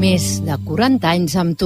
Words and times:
més 0.00 0.40
de 0.46 0.56
40 0.64 1.08
anys 1.12 1.36
amb. 1.36 1.60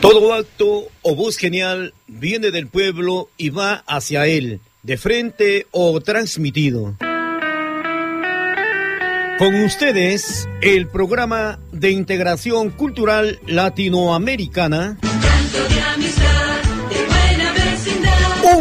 Todo 0.00 0.32
acto 0.32 0.86
o 1.02 1.14
voz 1.16 1.36
genial 1.36 1.92
viene 2.06 2.52
del 2.52 2.68
pueblo 2.68 3.28
y 3.36 3.50
va 3.50 3.82
hacia 3.86 4.26
él, 4.26 4.60
de 4.84 4.96
frente 4.96 5.66
o 5.72 6.00
transmitido. 6.00 6.94
Con 9.38 9.54
ustedes, 9.64 10.48
el 10.62 10.88
programa 10.88 11.58
de 11.72 11.90
integración 11.90 12.70
cultural 12.70 13.38
latinoamericana. 13.46 14.98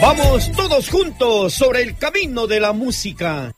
Vamos 0.00 0.52
todos 0.52 0.88
juntos 0.90 1.54
sobre 1.54 1.82
el 1.82 1.96
camino 1.96 2.46
de 2.46 2.60
la 2.60 2.72
música. 2.72 3.52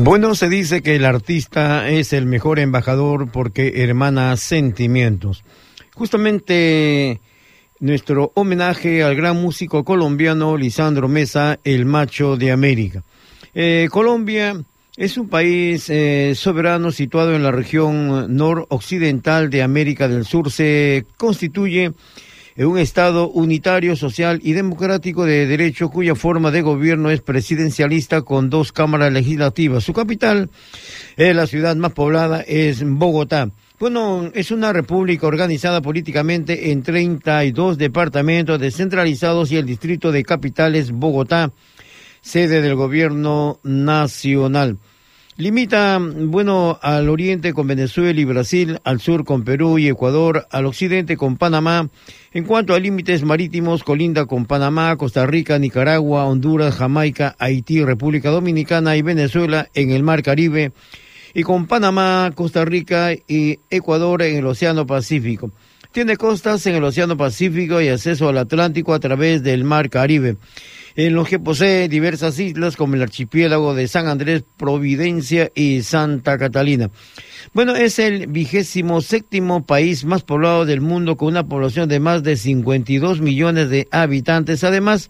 Bueno, 0.00 0.36
se 0.36 0.48
dice 0.48 0.80
que 0.80 0.94
el 0.94 1.04
artista 1.04 1.88
es 1.88 2.12
el 2.12 2.24
mejor 2.24 2.60
embajador 2.60 3.32
porque 3.32 3.82
hermana 3.82 4.36
sentimientos. 4.36 5.42
Justamente 5.92 7.20
nuestro 7.80 8.30
homenaje 8.36 9.02
al 9.02 9.16
gran 9.16 9.42
músico 9.42 9.82
colombiano 9.82 10.56
Lisandro 10.56 11.08
Mesa, 11.08 11.58
el 11.64 11.84
macho 11.84 12.36
de 12.36 12.52
América. 12.52 13.02
Eh, 13.56 13.88
Colombia 13.90 14.62
es 14.96 15.18
un 15.18 15.28
país 15.28 15.90
eh, 15.90 16.34
soberano 16.36 16.92
situado 16.92 17.34
en 17.34 17.42
la 17.42 17.50
región 17.50 18.36
noroccidental 18.36 19.50
de 19.50 19.64
América 19.64 20.06
del 20.06 20.24
Sur. 20.26 20.52
Se 20.52 21.06
constituye 21.16 21.92
un 22.66 22.78
Estado 22.78 23.28
unitario, 23.28 23.94
social 23.94 24.40
y 24.42 24.52
democrático 24.52 25.24
de 25.24 25.46
derecho 25.46 25.90
cuya 25.90 26.14
forma 26.14 26.50
de 26.50 26.62
gobierno 26.62 27.10
es 27.10 27.20
presidencialista 27.20 28.22
con 28.22 28.50
dos 28.50 28.72
cámaras 28.72 29.12
legislativas. 29.12 29.84
Su 29.84 29.92
capital, 29.92 30.50
es 31.16 31.36
la 31.36 31.46
ciudad 31.46 31.76
más 31.76 31.92
poblada, 31.92 32.40
es 32.40 32.82
Bogotá. 32.84 33.50
Bueno, 33.78 34.28
es 34.34 34.50
una 34.50 34.72
república 34.72 35.28
organizada 35.28 35.80
políticamente 35.80 36.72
en 36.72 36.82
32 36.82 37.78
departamentos 37.78 38.58
descentralizados 38.58 39.52
y 39.52 39.56
el 39.56 39.66
distrito 39.66 40.10
de 40.10 40.24
capitales 40.24 40.90
Bogotá, 40.90 41.52
sede 42.20 42.60
del 42.60 42.74
gobierno 42.74 43.60
nacional. 43.62 44.78
Limita, 45.38 46.00
bueno, 46.00 46.80
al 46.82 47.08
oriente 47.08 47.52
con 47.54 47.68
Venezuela 47.68 48.20
y 48.20 48.24
Brasil, 48.24 48.80
al 48.82 48.98
sur 48.98 49.24
con 49.24 49.44
Perú 49.44 49.78
y 49.78 49.86
Ecuador, 49.86 50.48
al 50.50 50.66
occidente 50.66 51.16
con 51.16 51.36
Panamá. 51.36 51.90
En 52.32 52.42
cuanto 52.42 52.74
a 52.74 52.80
límites 52.80 53.22
marítimos, 53.22 53.84
colinda 53.84 54.26
con 54.26 54.46
Panamá, 54.46 54.96
Costa 54.96 55.26
Rica, 55.26 55.56
Nicaragua, 55.60 56.24
Honduras, 56.24 56.74
Jamaica, 56.74 57.36
Haití, 57.38 57.84
República 57.84 58.30
Dominicana 58.30 58.96
y 58.96 59.02
Venezuela 59.02 59.68
en 59.74 59.90
el 59.90 60.02
Mar 60.02 60.24
Caribe. 60.24 60.72
Y 61.34 61.44
con 61.44 61.68
Panamá, 61.68 62.32
Costa 62.34 62.64
Rica 62.64 63.12
y 63.12 63.60
Ecuador 63.70 64.22
en 64.22 64.38
el 64.38 64.46
Océano 64.46 64.88
Pacífico. 64.88 65.52
Tiene 65.92 66.16
costas 66.16 66.66
en 66.66 66.74
el 66.74 66.82
Océano 66.82 67.16
Pacífico 67.16 67.80
y 67.80 67.86
acceso 67.86 68.28
al 68.28 68.38
Atlántico 68.38 68.92
a 68.92 68.98
través 68.98 69.44
del 69.44 69.62
Mar 69.62 69.88
Caribe 69.88 70.36
en 70.98 71.14
los 71.14 71.28
que 71.28 71.38
posee 71.38 71.88
diversas 71.88 72.40
islas 72.40 72.74
como 72.74 72.96
el 72.96 73.02
archipiélago 73.02 73.72
de 73.72 73.86
San 73.86 74.08
Andrés, 74.08 74.42
Providencia 74.56 75.48
y 75.54 75.82
Santa 75.82 76.36
Catalina. 76.38 76.90
Bueno, 77.54 77.76
es 77.76 78.00
el 78.00 78.26
vigésimo 78.26 79.00
séptimo 79.00 79.64
país 79.64 80.04
más 80.04 80.24
poblado 80.24 80.66
del 80.66 80.80
mundo 80.80 81.16
con 81.16 81.28
una 81.28 81.46
población 81.46 81.88
de 81.88 82.00
más 82.00 82.24
de 82.24 82.36
52 82.36 83.20
millones 83.20 83.70
de 83.70 83.86
habitantes. 83.92 84.64
Además, 84.64 85.08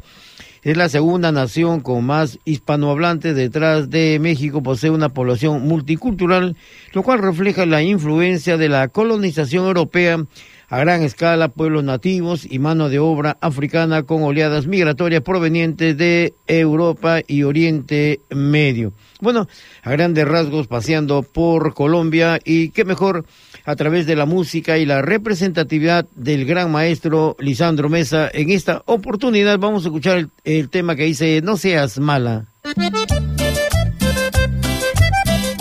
es 0.62 0.76
la 0.76 0.90
segunda 0.90 1.32
nación 1.32 1.80
con 1.80 2.04
más 2.04 2.38
hispanohablantes 2.44 3.34
detrás 3.34 3.88
de 3.88 4.18
México, 4.20 4.62
posee 4.62 4.90
una 4.90 5.08
población 5.08 5.62
multicultural, 5.62 6.54
lo 6.92 7.02
cual 7.02 7.20
refleja 7.20 7.64
la 7.64 7.82
influencia 7.82 8.58
de 8.58 8.68
la 8.68 8.88
colonización 8.88 9.64
europea 9.64 10.22
a 10.68 10.78
gran 10.78 11.02
escala 11.02 11.48
pueblos 11.48 11.82
nativos 11.82 12.46
y 12.48 12.58
mano 12.58 12.88
de 12.88 12.98
obra 12.98 13.38
africana 13.40 14.02
con 14.02 14.22
oleadas 14.22 14.66
migratorias 14.66 15.22
provenientes 15.22 15.96
de 15.96 16.34
Europa 16.46 17.20
y 17.26 17.42
Oriente 17.42 18.20
Medio. 18.30 18.92
Bueno, 19.20 19.48
a 19.82 19.90
grandes 19.90 20.28
rasgos 20.28 20.66
paseando 20.66 21.22
por 21.22 21.74
Colombia 21.74 22.38
y 22.44 22.70
qué 22.70 22.84
mejor 22.84 23.24
a 23.64 23.76
través 23.76 24.06
de 24.06 24.16
la 24.16 24.26
música 24.26 24.78
y 24.78 24.86
la 24.86 25.02
representatividad 25.02 26.06
del 26.14 26.44
gran 26.44 26.70
maestro 26.70 27.36
Lisandro 27.38 27.88
Mesa. 27.88 28.30
En 28.32 28.50
esta 28.50 28.82
oportunidad 28.86 29.58
vamos 29.58 29.84
a 29.84 29.88
escuchar 29.88 30.28
el, 30.44 30.68
tema 30.68 30.96
que 30.96 31.04
dice 31.04 31.40
No 31.42 31.56
seas 31.56 31.98
mala. 31.98 32.46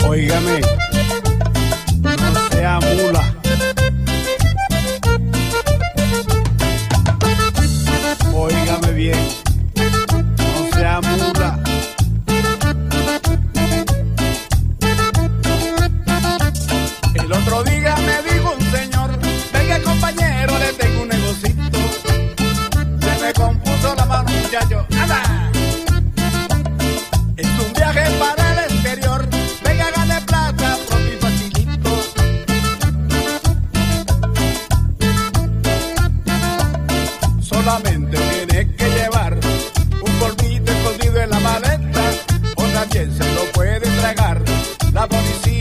Óigame, 0.05 0.61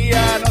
Yeah. 0.06 0.45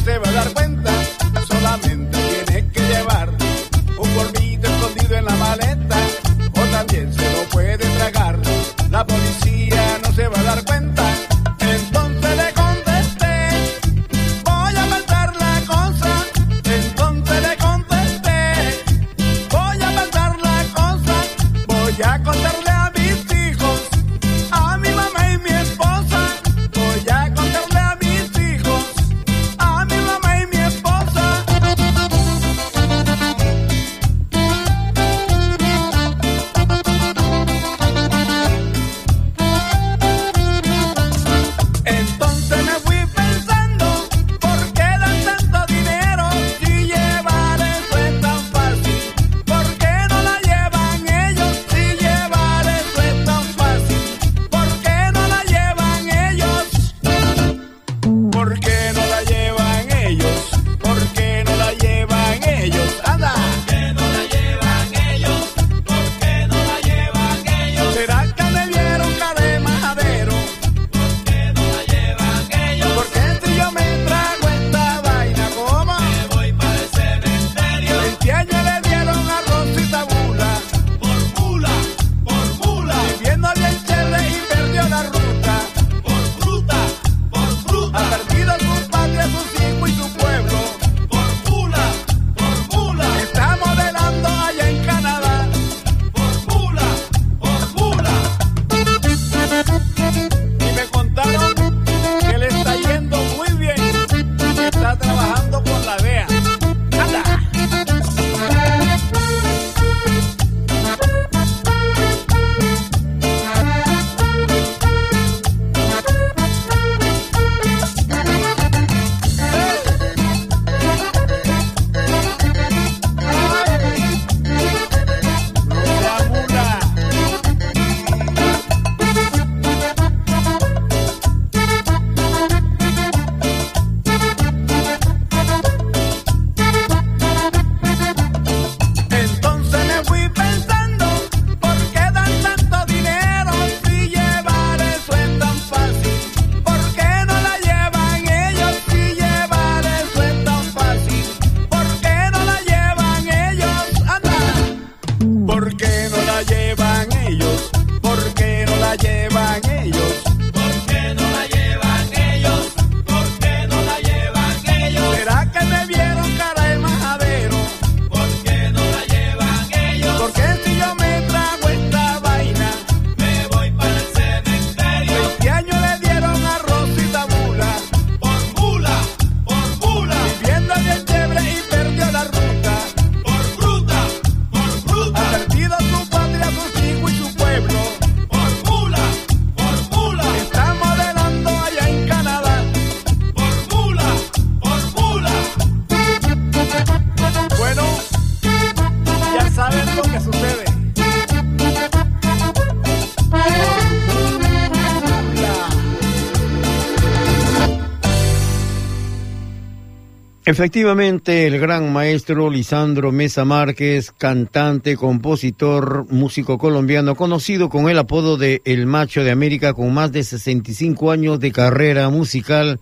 Efectivamente, 210.56 211.48
el 211.48 211.60
gran 211.60 211.92
maestro 211.92 212.50
Lisandro 212.50 213.12
Mesa 213.12 213.44
Márquez, 213.44 214.14
cantante, 214.14 214.96
compositor, 214.96 216.06
músico 216.10 216.58
colombiano, 216.58 217.16
conocido 217.16 217.68
con 217.68 217.90
el 217.90 217.98
apodo 217.98 218.38
de 218.38 218.62
El 218.64 218.86
Macho 218.86 219.26
de 219.26 219.32
América, 219.32 219.74
con 219.74 219.94
más 219.94 220.14
de 220.14 220.24
65 220.24 221.12
años 221.12 221.42
de 221.42 221.52
carrera 221.52 222.08
musical, 222.08 222.80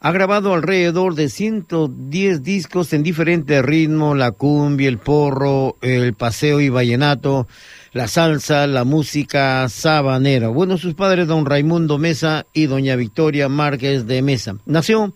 ha 0.00 0.10
grabado 0.10 0.54
alrededor 0.54 1.14
de 1.14 1.28
110 1.28 2.42
discos 2.42 2.92
en 2.92 3.04
diferentes 3.04 3.64
ritmos, 3.64 4.18
la 4.18 4.32
cumbia, 4.32 4.88
el 4.88 4.98
porro, 4.98 5.76
el 5.80 6.14
paseo 6.14 6.60
y 6.60 6.68
vallenato, 6.68 7.46
la 7.92 8.08
salsa, 8.08 8.66
la 8.66 8.82
música 8.82 9.68
sabanera. 9.68 10.48
Bueno, 10.48 10.78
sus 10.78 10.94
padres, 10.94 11.28
don 11.28 11.46
Raimundo 11.46 11.96
Mesa 11.96 12.46
y 12.52 12.66
doña 12.66 12.96
Victoria 12.96 13.48
Márquez 13.48 14.04
de 14.08 14.20
Mesa. 14.20 14.56
Nació 14.66 15.14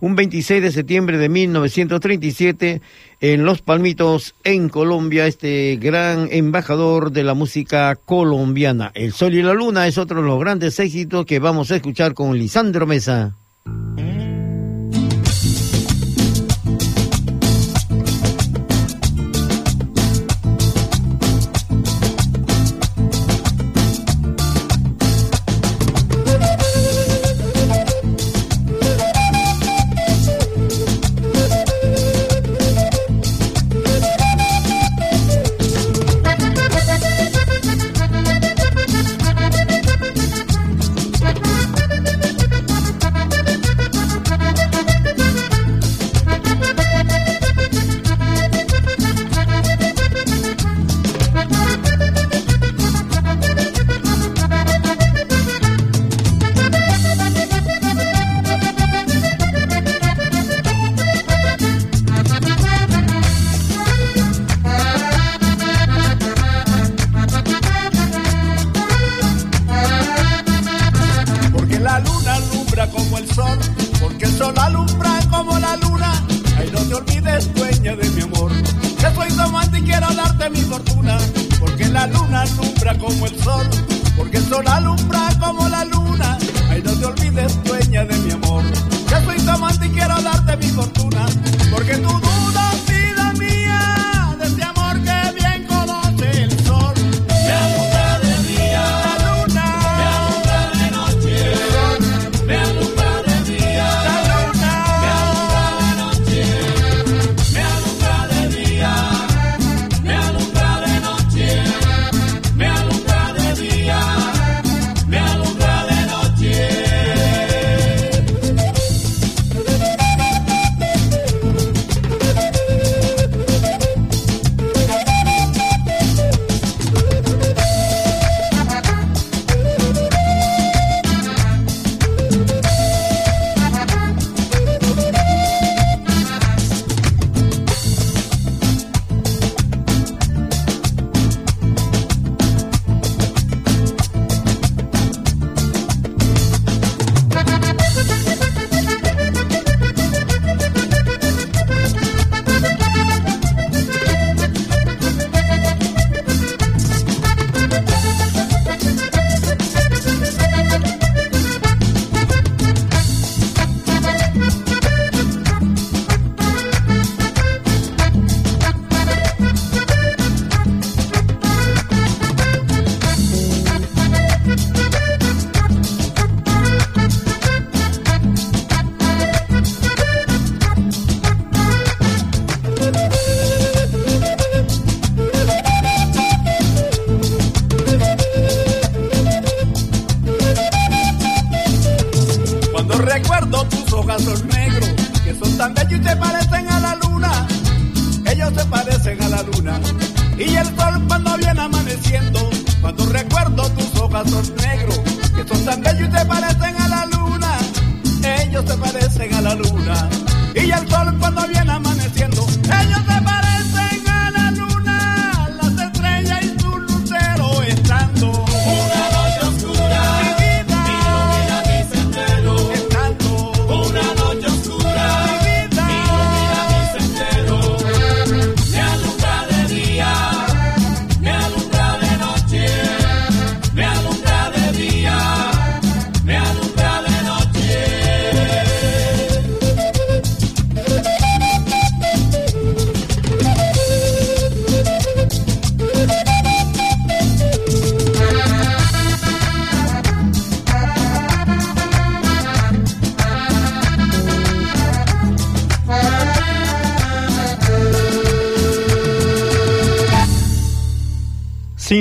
un 0.00 0.16
26 0.16 0.62
de 0.62 0.72
septiembre 0.72 1.18
de 1.18 1.28
1937 1.28 2.80
en 3.20 3.44
Los 3.44 3.62
Palmitos, 3.62 4.34
en 4.44 4.68
Colombia, 4.68 5.26
este 5.26 5.76
gran 5.76 6.28
embajador 6.30 7.12
de 7.12 7.22
la 7.22 7.34
música 7.34 7.96
colombiana. 7.96 8.90
El 8.94 9.12
Sol 9.12 9.34
y 9.34 9.42
la 9.42 9.52
Luna 9.52 9.86
es 9.86 9.98
otro 9.98 10.22
de 10.22 10.26
los 10.26 10.40
grandes 10.40 10.78
éxitos 10.78 11.26
que 11.26 11.38
vamos 11.38 11.70
a 11.70 11.76
escuchar 11.76 12.14
con 12.14 12.36
Lisandro 12.36 12.86
Mesa. 12.86 13.34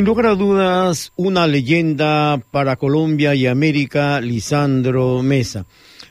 Lugar 0.10 0.26
a 0.26 0.36
dudas, 0.36 1.14
una 1.18 1.46
leyenda 1.46 2.42
para 2.50 2.78
Colombia 2.78 3.36
y 3.36 3.46
América, 3.46 4.20
Lisandro 4.20 5.22
Mesa. 5.22 5.68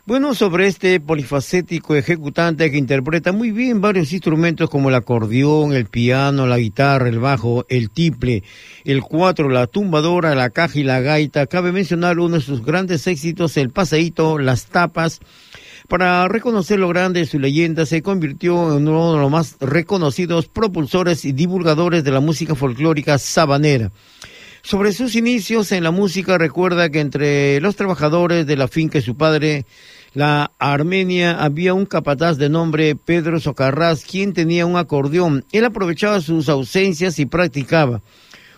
Bueno, 0.06 0.36
sobre 0.36 0.68
este 0.68 1.00
polifacético 1.00 1.96
ejecutante 1.96 2.70
que 2.70 2.78
interpreta 2.78 3.32
muy 3.32 3.50
bien 3.50 3.80
varios 3.80 4.12
instrumentos 4.12 4.70
como 4.70 4.88
el 4.88 4.94
acordeón, 4.94 5.72
el 5.72 5.86
piano, 5.86 6.46
la 6.46 6.58
guitarra, 6.58 7.08
el 7.08 7.18
bajo, 7.18 7.66
el 7.68 7.90
tiple, 7.90 8.44
el 8.84 9.02
cuatro, 9.02 9.48
la 9.48 9.66
tumbadora, 9.66 10.36
la 10.36 10.50
caja 10.50 10.78
y 10.78 10.84
la 10.84 11.00
gaita, 11.00 11.48
cabe 11.48 11.72
mencionar 11.72 12.20
uno 12.20 12.36
de 12.36 12.42
sus 12.42 12.64
grandes 12.64 13.04
éxitos, 13.08 13.56
el 13.56 13.70
paseíto, 13.70 14.38
las 14.38 14.66
tapas. 14.66 15.18
Para 15.88 16.28
reconocer 16.28 16.78
lo 16.78 16.88
grande 16.88 17.20
de 17.20 17.26
su 17.26 17.38
leyenda, 17.38 17.86
se 17.86 18.02
convirtió 18.02 18.76
en 18.76 18.86
uno 18.86 19.14
de 19.14 19.20
los 19.20 19.30
más 19.30 19.56
reconocidos 19.58 20.46
propulsores 20.46 21.24
y 21.24 21.32
divulgadores 21.32 22.04
de 22.04 22.10
la 22.10 22.20
música 22.20 22.54
folclórica 22.54 23.16
sabanera. 23.16 23.90
Sobre 24.60 24.92
sus 24.92 25.16
inicios 25.16 25.72
en 25.72 25.82
la 25.82 25.90
música, 25.90 26.36
recuerda 26.36 26.90
que 26.90 27.00
entre 27.00 27.58
los 27.62 27.74
trabajadores 27.74 28.46
de 28.46 28.56
la 28.56 28.68
finca 28.68 28.98
de 28.98 29.02
su 29.02 29.16
padre 29.16 29.64
la 30.12 30.52
Armenia 30.58 31.42
había 31.42 31.72
un 31.72 31.86
capataz 31.86 32.36
de 32.36 32.50
nombre 32.50 32.94
Pedro 32.94 33.40
Socarrás, 33.40 34.04
quien 34.04 34.34
tenía 34.34 34.66
un 34.66 34.76
acordeón. 34.76 35.46
Él 35.52 35.64
aprovechaba 35.64 36.20
sus 36.20 36.50
ausencias 36.50 37.18
y 37.18 37.24
practicaba. 37.24 38.02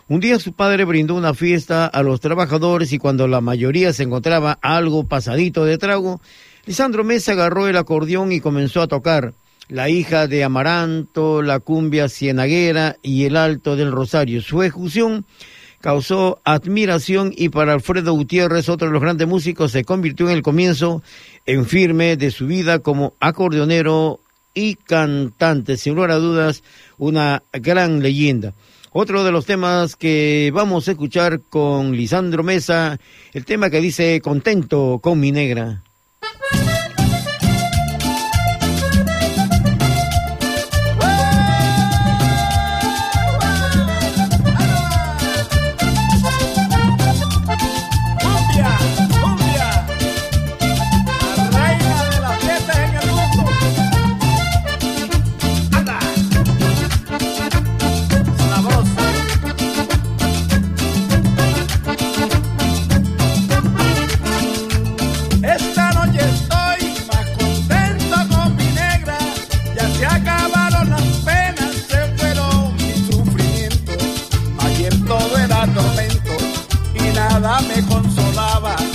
Un 0.08 0.18
día 0.18 0.40
su 0.40 0.52
padre 0.52 0.84
brindó 0.84 1.14
una 1.14 1.34
fiesta 1.34 1.86
a 1.86 2.02
los 2.02 2.18
trabajadores 2.20 2.92
y 2.92 2.98
cuando 2.98 3.28
la 3.28 3.40
mayoría 3.40 3.92
se 3.92 4.02
encontraba 4.02 4.58
algo 4.60 5.06
pasadito 5.06 5.64
de 5.64 5.78
trago, 5.78 6.20
Lisandro 6.66 7.04
Mesa 7.04 7.32
agarró 7.32 7.68
el 7.68 7.76
acordeón 7.76 8.32
y 8.32 8.40
comenzó 8.40 8.82
a 8.82 8.88
tocar 8.88 9.34
la 9.68 9.88
hija 9.88 10.26
de 10.26 10.44
Amaranto, 10.44 11.42
la 11.42 11.60
cumbia 11.60 12.08
cienaguera 12.08 12.96
y 13.02 13.24
el 13.24 13.36
alto 13.36 13.76
del 13.76 13.92
Rosario. 13.92 14.42
Su 14.42 14.62
ejecución 14.62 15.24
causó 15.80 16.40
admiración 16.44 17.32
y 17.34 17.48
para 17.48 17.72
Alfredo 17.72 18.12
Gutiérrez, 18.12 18.68
otro 18.68 18.88
de 18.88 18.92
los 18.92 19.02
grandes 19.02 19.26
músicos, 19.26 19.72
se 19.72 19.84
convirtió 19.84 20.28
en 20.28 20.36
el 20.36 20.42
comienzo 20.42 21.02
en 21.46 21.64
firme 21.64 22.16
de 22.16 22.30
su 22.30 22.46
vida 22.46 22.80
como 22.80 23.14
acordeonero 23.20 24.20
y 24.52 24.74
cantante. 24.74 25.76
Sin 25.76 25.94
lugar 25.94 26.10
a 26.10 26.16
dudas, 26.16 26.62
una 26.98 27.42
gran 27.52 28.02
leyenda. 28.02 28.54
Otro 28.92 29.22
de 29.22 29.30
los 29.30 29.46
temas 29.46 29.94
que 29.94 30.50
vamos 30.52 30.88
a 30.88 30.90
escuchar 30.90 31.40
con 31.48 31.92
Lisandro 31.92 32.42
Mesa, 32.42 32.98
el 33.32 33.44
tema 33.44 33.70
que 33.70 33.80
dice 33.80 34.20
Contento 34.20 34.98
con 35.00 35.20
mi 35.20 35.30
negra. 35.30 35.84
Bye. 36.22 36.70
nada 77.40 77.60
me 77.62 77.82
consolaba. 77.86 78.89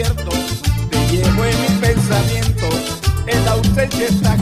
desierto, 0.00 0.30
te 0.90 1.08
llevo 1.08 1.44
en 1.44 1.60
mis 1.60 1.88
pensamientos, 1.88 2.74
en 3.26 3.44
la 3.44 3.52
ausencia 3.52 4.06
está 4.06 4.36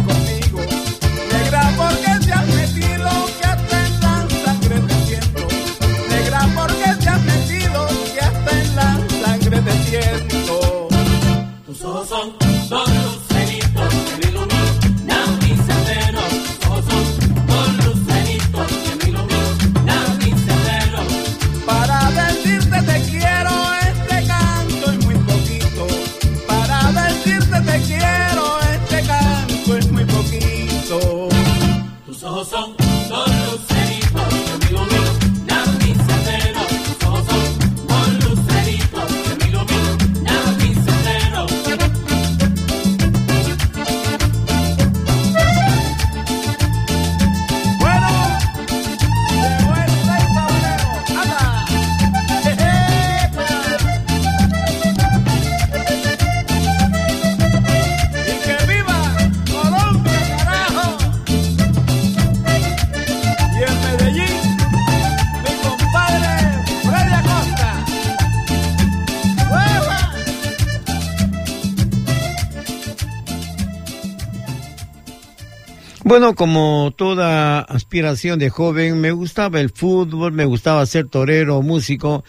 Bueno, 76.19 76.35
como 76.35 76.93
toda 76.97 77.61
aspiración 77.61 78.41
de 78.41 78.51
joven, 78.51 79.01
me 79.01 79.13
gustaba 79.13 79.61
el 79.61 79.71
fútbol, 79.71 80.33
me 80.33 80.47
gustaba 80.47 80.85
ser 80.85 81.07
torero, 81.07 81.63
músico, 81.63 82.25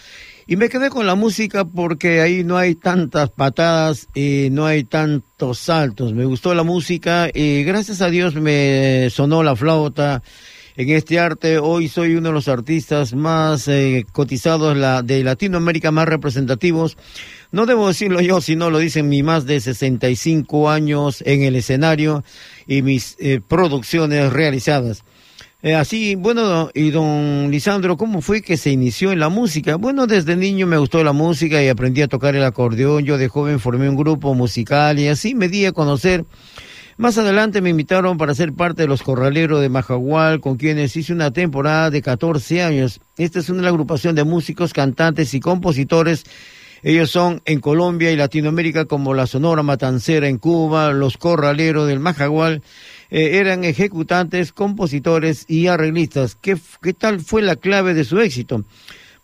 y 0.45 0.57
me 0.57 0.69
quedé 0.69 0.91
con 0.91 1.07
la 1.07 1.15
música 1.15 1.65
porque 1.65 2.21
ahí 2.21 2.43
no 2.43 2.55
hay 2.55 2.75
tantas 2.75 3.31
patadas 3.31 4.07
y 4.13 4.49
no 4.51 4.67
hay 4.67 4.83
tantos 4.83 5.57
saltos. 5.57 6.13
Me 6.13 6.25
gustó 6.25 6.53
la 6.53 6.61
música 6.61 7.31
y 7.33 7.63
gracias 7.63 8.03
a 8.03 8.11
Dios 8.11 8.35
me 8.35 9.09
sonó 9.09 9.41
la 9.41 9.55
flauta 9.55 10.21
en 10.75 10.89
este 10.91 11.17
arte. 11.17 11.57
Hoy 11.57 11.87
soy 11.87 12.13
uno 12.13 12.29
de 12.29 12.33
los 12.35 12.47
artistas 12.47 13.15
más 13.15 13.67
eh, 13.67 14.05
cotizados 14.11 14.77
de 15.03 15.23
Latinoamérica, 15.23 15.89
más 15.89 16.07
representativos. 16.07 16.95
No 17.51 17.65
debo 17.65 17.87
decirlo 17.87 18.21
yo, 18.21 18.41
sino 18.41 18.69
lo 18.69 18.77
dicen 18.77 19.09
mis 19.09 19.23
más 19.23 19.45
de 19.45 19.59
65 19.59 20.69
años 20.69 21.23
en 21.25 21.41
el 21.41 21.55
escenario 21.55 22.23
y 22.67 22.83
mis 22.83 23.15
eh, 23.19 23.41
producciones 23.45 24.31
realizadas. 24.31 25.03
Eh, 25.61 25.75
así, 25.75 26.15
bueno, 26.15 26.69
y 26.73 26.91
don 26.91 27.49
Lisandro, 27.51 27.97
¿cómo 27.97 28.21
fue 28.21 28.41
que 28.41 28.55
se 28.55 28.69
inició 28.69 29.11
en 29.11 29.19
la 29.19 29.27
música? 29.29 29.75
Bueno, 29.75 30.07
desde 30.07 30.37
niño 30.37 30.67
me 30.67 30.77
gustó 30.77 31.03
la 31.03 31.11
música 31.11 31.61
y 31.61 31.67
aprendí 31.67 32.01
a 32.01 32.07
tocar 32.07 32.35
el 32.35 32.43
acordeón. 32.43 33.03
Yo 33.03 33.17
de 33.17 33.27
joven 33.27 33.59
formé 33.59 33.89
un 33.89 33.97
grupo 33.97 34.33
musical 34.35 34.99
y 34.99 35.07
así 35.07 35.35
me 35.35 35.49
di 35.49 35.65
a 35.65 35.73
conocer. 35.73 36.25
Más 36.95 37.17
adelante 37.17 37.61
me 37.61 37.71
invitaron 37.71 38.17
para 38.17 38.35
ser 38.35 38.53
parte 38.53 38.83
de 38.83 38.87
los 38.87 39.03
Corraleros 39.03 39.59
de 39.61 39.69
Majagual, 39.69 40.39
con 40.39 40.57
quienes 40.57 40.95
hice 40.95 41.13
una 41.13 41.31
temporada 41.31 41.89
de 41.89 42.01
14 42.01 42.61
años. 42.61 43.01
Esta 43.17 43.39
es 43.39 43.49
una 43.49 43.67
agrupación 43.67 44.15
de 44.15 44.23
músicos, 44.23 44.71
cantantes 44.71 45.33
y 45.33 45.39
compositores 45.39 46.25
ellos 46.83 47.11
son 47.11 47.41
en 47.45 47.59
Colombia 47.59 48.11
y 48.11 48.15
Latinoamérica 48.15 48.85
como 48.85 49.13
la 49.13 49.27
Sonora 49.27 49.63
Matancera 49.63 50.27
en 50.27 50.37
Cuba, 50.37 50.91
los 50.91 51.17
Corraleros 51.17 51.87
del 51.87 51.99
Majagual. 51.99 52.61
Eh, 53.09 53.37
eran 53.37 53.63
ejecutantes, 53.63 54.53
compositores 54.53 55.45
y 55.47 55.67
arreglistas. 55.67 56.35
¿Qué, 56.35 56.57
¿Qué 56.81 56.93
tal 56.93 57.19
fue 57.19 57.41
la 57.41 57.55
clave 57.55 57.93
de 57.93 58.03
su 58.03 58.19
éxito? 58.19 58.63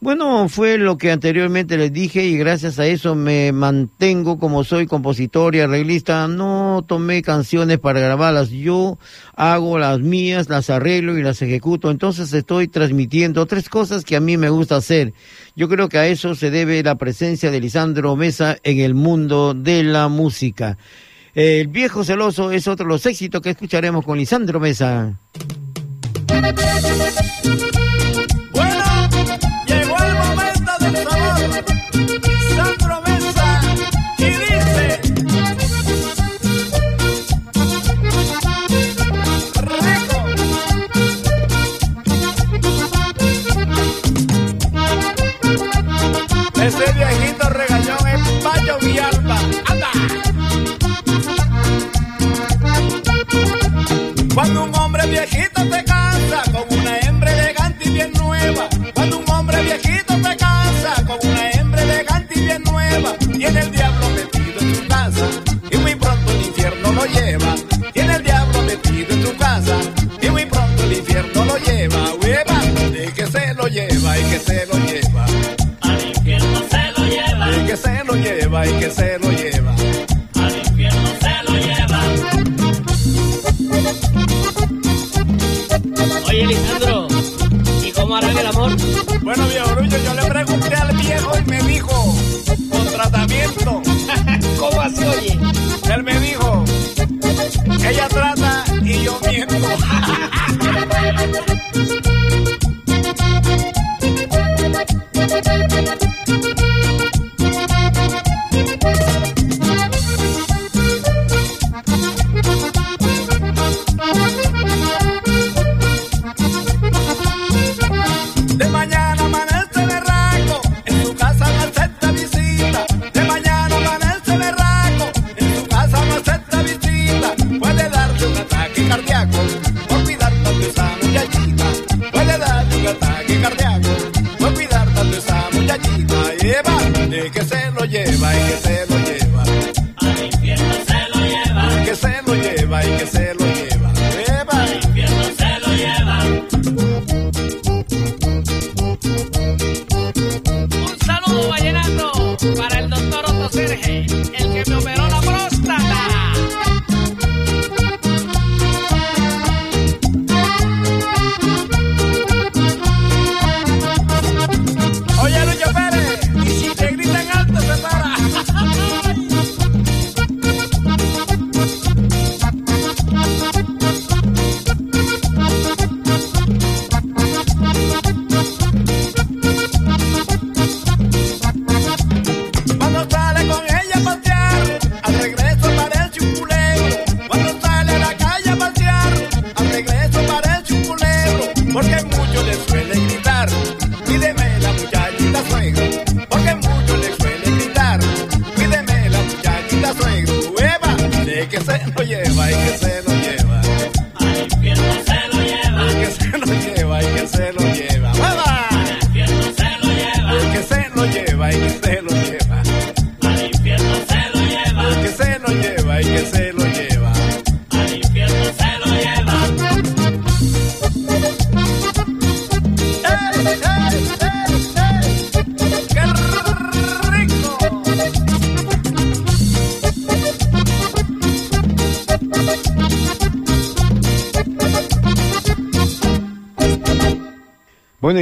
Bueno, 0.01 0.49
fue 0.49 0.77
lo 0.77 0.97
que 0.97 1.11
anteriormente 1.11 1.77
les 1.77 1.91
dije 1.91 2.25
y 2.25 2.37
gracias 2.37 2.77
a 2.79 2.85
eso 2.85 3.15
me 3.15 3.51
mantengo 3.51 4.37
como 4.37 4.63
soy 4.63 4.87
compositor 4.87 5.55
y 5.55 5.61
arreglista. 5.61 6.27
No 6.27 6.83
tomé 6.85 7.21
canciones 7.21 7.79
para 7.79 8.01
grabarlas, 8.01 8.49
yo 8.49 8.99
hago 9.35 9.79
las 9.79 9.99
mías, 9.99 10.49
las 10.49 10.69
arreglo 10.69 11.17
y 11.17 11.23
las 11.23 11.41
ejecuto. 11.41 11.89
Entonces 11.89 12.31
estoy 12.33 12.67
transmitiendo 12.67 13.45
tres 13.45 13.69
cosas 13.69 14.03
que 14.03 14.15
a 14.15 14.19
mí 14.19 14.37
me 14.37 14.49
gusta 14.49 14.75
hacer. 14.75 15.13
Yo 15.55 15.69
creo 15.69 15.89
que 15.89 15.97
a 15.97 16.07
eso 16.07 16.35
se 16.35 16.51
debe 16.51 16.83
la 16.83 16.95
presencia 16.95 17.49
de 17.49 17.61
Lisandro 17.61 18.15
Mesa 18.15 18.57
en 18.63 18.81
el 18.81 18.93
mundo 18.93 19.53
de 19.53 19.83
la 19.83 20.09
música. 20.09 20.77
El 21.33 21.67
viejo 21.67 22.03
celoso 22.03 22.51
es 22.51 22.67
otro 22.67 22.85
de 22.85 22.91
los 22.91 23.05
éxitos 23.05 23.41
que 23.41 23.51
escucharemos 23.51 24.05
con 24.05 24.17
Lisandro 24.17 24.59
Mesa. 24.59 25.17
Ese 46.65 46.91
viejito 46.93 47.47
regañón 47.47 48.07
es 48.07 48.43
Pacho 48.43 48.79
Villalba. 48.81 49.37
¡Anda! 49.67 49.91
Cuando 54.33 54.63
un 54.63 54.75
hombre 54.75 55.05
viejito 55.05 55.61
te 55.61 55.83
cansa 55.83 56.41
con 56.51 56.79
una 56.79 56.99
hembra 57.01 57.31
elegante 57.33 57.87
y 57.87 57.91
bien 57.91 58.11
nueva. 58.13 58.67
Cuando 58.95 59.19
un 59.19 59.29
hombre 59.29 59.61
viejito 59.61 60.15
te 60.15 60.37
cansa 60.37 61.05
con 61.05 61.19
una 61.29 61.51
hembra 61.51 61.83
elegante 61.83 62.33
y 62.35 62.45
bien 62.45 62.63
nueva. 62.63 63.13
Tiene 63.19 63.59
el 63.59 63.71
diablo 63.71 64.09
metido 64.09 64.59
en 64.59 64.75
su 64.75 64.87
casa 64.87 65.27
y 65.69 65.77
muy 65.77 65.93
pronto 65.93 66.31
el 66.31 66.45
infierno 66.47 66.91
lo 66.93 67.05
lleva. 67.05 67.55
Tiene 67.93 68.15
el 68.15 68.23
diablo 68.23 68.61
metido 68.63 69.13
en 69.13 69.21
su 69.21 69.37
casa 69.37 69.77
y 70.19 70.29
muy 70.31 70.45
pronto 70.47 70.83
el 70.83 70.93
infierno 70.93 71.45
lo 71.45 71.57
lleva. 71.59 72.13
Hueva, 72.15 72.59
de 72.89 73.13
que 73.13 73.27
se 73.27 73.53
lo 73.53 73.67
lleva 73.67 74.17
y 74.17 74.23
que 74.23 74.39
se 74.39 74.65
lo 74.65 74.74
que 77.75 77.81
se 77.81 78.03
lo 78.05 78.15
lleva 78.15 78.65
y 78.65 78.73
que 78.79 78.89
se 78.89 79.19
lo 79.19 79.31
lleva. 79.31 79.54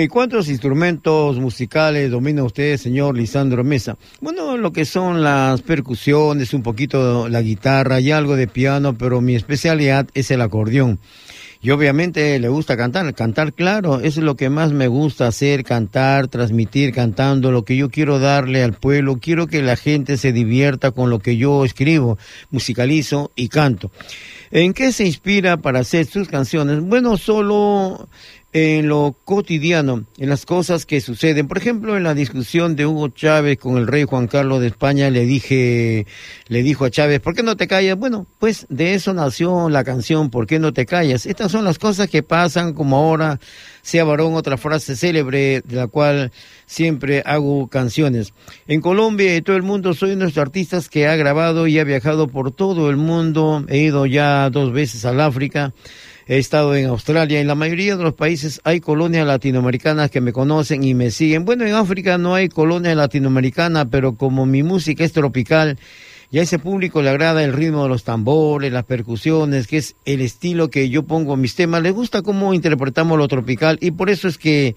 ¿Y 0.04 0.08
cuántos 0.08 0.50
instrumentos 0.50 1.40
musicales 1.40 2.12
domina 2.12 2.44
usted, 2.44 2.78
señor 2.78 3.16
Lisandro 3.16 3.64
Mesa? 3.64 3.98
Bueno, 4.20 4.58
lo 4.58 4.74
que 4.74 4.84
son 4.84 5.24
las 5.24 5.62
percusiones, 5.62 6.54
un 6.54 6.62
poquito 6.62 7.30
la 7.30 7.42
guitarra 7.42 8.02
y 8.02 8.12
algo 8.12 8.36
de 8.36 8.48
piano, 8.48 8.98
pero 8.98 9.22
mi 9.22 9.36
especialidad 9.36 10.08
es 10.14 10.30
el 10.32 10.42
acordeón. 10.42 11.00
Y 11.62 11.72
obviamente 11.72 12.38
le 12.40 12.50
gusta 12.50 12.76
cantar, 12.76 13.14
cantar 13.14 13.54
claro, 13.54 14.02
es 14.02 14.18
lo 14.18 14.36
que 14.36 14.50
más 14.50 14.74
me 14.74 14.88
gusta 14.88 15.28
hacer, 15.28 15.64
cantar, 15.64 16.28
transmitir 16.28 16.94
cantando, 16.94 17.54
lo 17.54 17.64
que 17.64 17.78
yo 17.78 17.90
quiero 17.90 18.20
darle 18.20 18.64
al 18.64 18.74
pueblo, 18.74 19.20
quiero 19.22 19.48
que 19.48 19.62
la 19.62 19.78
gente 19.78 20.18
se 20.18 20.34
divierta 20.34 20.92
con 20.92 21.10
lo 21.10 21.20
que 21.20 21.38
yo 21.38 21.64
escribo, 21.64 22.18
musicalizo 22.52 23.32
y 23.38 23.48
canto. 23.48 23.92
¿En 24.52 24.74
qué 24.74 24.92
se 24.92 25.06
inspira 25.06 25.56
para 25.56 25.80
hacer 25.80 26.06
sus 26.06 26.28
canciones? 26.28 26.82
Bueno, 26.82 27.16
solo 27.16 28.10
en 28.54 28.88
lo 28.88 29.16
cotidiano, 29.26 30.06
en 30.20 30.30
las 30.30 30.46
cosas 30.46 30.86
que 30.86 31.02
suceden. 31.02 31.48
Por 31.48 31.58
ejemplo, 31.58 31.98
en 31.98 32.04
la 32.04 32.14
discusión 32.14 32.76
de 32.76 32.86
Hugo 32.86 33.08
Chávez 33.10 33.58
con 33.58 33.78
el 33.78 33.88
rey 33.88 34.04
Juan 34.04 34.28
Carlos 34.28 34.62
de 34.62 34.68
España, 34.68 35.10
le 35.10 35.26
dije, 35.26 36.06
le 36.48 36.62
dijo 36.62 36.86
a 36.86 36.92
Chávez, 36.92 37.20
¿por 37.20 37.34
qué 37.34 37.42
no 37.42 37.58
te 37.58 37.68
callas? 37.68 37.98
Bueno, 37.98 38.28
pues 38.38 38.68
de 38.70 38.94
eso 38.94 39.12
nació 39.14 39.70
la 39.70 39.84
canción, 39.84 40.30
¿por 40.30 40.46
qué 40.46 40.60
no 40.60 40.72
te 40.72 40.86
callas? 40.86 41.26
Estas 41.26 41.52
son 41.52 41.66
las 41.66 41.80
cosas 41.80 42.08
que 42.08 42.22
pasan 42.22 42.74
como 42.74 42.98
ahora, 42.98 43.40
sea 43.82 44.04
varón, 44.04 44.36
otra 44.36 44.58
frase 44.58 44.96
célebre 44.96 45.62
de 45.66 45.76
la 45.76 45.88
cual 45.88 46.32
siempre 46.68 47.24
hago 47.26 47.68
canciones. 47.70 48.34
En 48.68 48.82
Colombia 48.82 49.36
y 49.36 49.42
todo 49.42 49.56
el 49.56 49.64
mundo 49.64 49.96
soy 49.96 50.12
uno 50.12 50.20
de 50.20 50.26
los 50.28 50.38
artistas 50.38 50.90
que 50.90 51.08
ha 51.08 51.16
grabado 51.16 51.66
y 51.66 51.80
ha 51.80 51.84
viajado 51.84 52.28
por 52.28 52.52
todo 52.52 52.92
el 52.92 52.98
mundo. 52.98 53.66
He 53.68 53.80
ido 53.80 54.06
ya 54.06 54.48
dos 54.52 54.72
veces 54.72 55.06
al 55.06 55.22
África 55.22 55.74
he 56.28 56.38
estado 56.38 56.76
en 56.76 56.88
Australia, 56.88 57.40
en 57.40 57.48
la 57.48 57.56
mayoría 57.56 57.98
de 57.98 58.04
los 58.04 58.14
países 58.14 58.62
hay 58.64 58.80
colonias 58.80 59.28
latinoamericanas 59.28 60.10
que 60.10 60.22
me 60.22 60.34
conocen 60.34 60.84
y 60.84 60.94
me 60.94 61.12
siguen. 61.12 61.46
Bueno, 61.46 61.66
en 61.66 61.74
África 61.74 62.18
no 62.18 62.36
hay 62.36 62.50
colonia 62.50 62.96
latinoamericana, 62.96 63.90
pero 63.90 64.16
como 64.16 64.46
mi 64.46 64.64
música 64.64 65.04
es 65.04 65.14
tropical, 65.14 65.78
y 66.34 66.40
a 66.40 66.42
ese 66.42 66.58
público 66.58 67.04
le 67.04 67.10
agrada 67.10 67.44
el 67.44 67.54
ritmo 67.54 67.84
de 67.84 67.90
los 67.90 68.04
tambores, 68.04 68.74
las 68.74 68.86
percusiones, 68.86 69.68
que 69.68 69.78
es 69.78 69.96
el 70.04 70.20
estilo 70.20 70.72
que 70.72 70.90
yo 70.90 71.04
pongo 71.04 71.36
en 71.36 71.42
mis 71.42 71.54
temas. 71.54 71.84
Le 71.84 71.92
gusta 71.92 72.24
cómo 72.24 72.56
interpretamos 72.56 73.20
lo 73.20 73.28
tropical 73.28 73.78
y 73.82 73.92
por 73.92 74.10
eso 74.10 74.28
es 74.28 74.40
que 74.40 74.76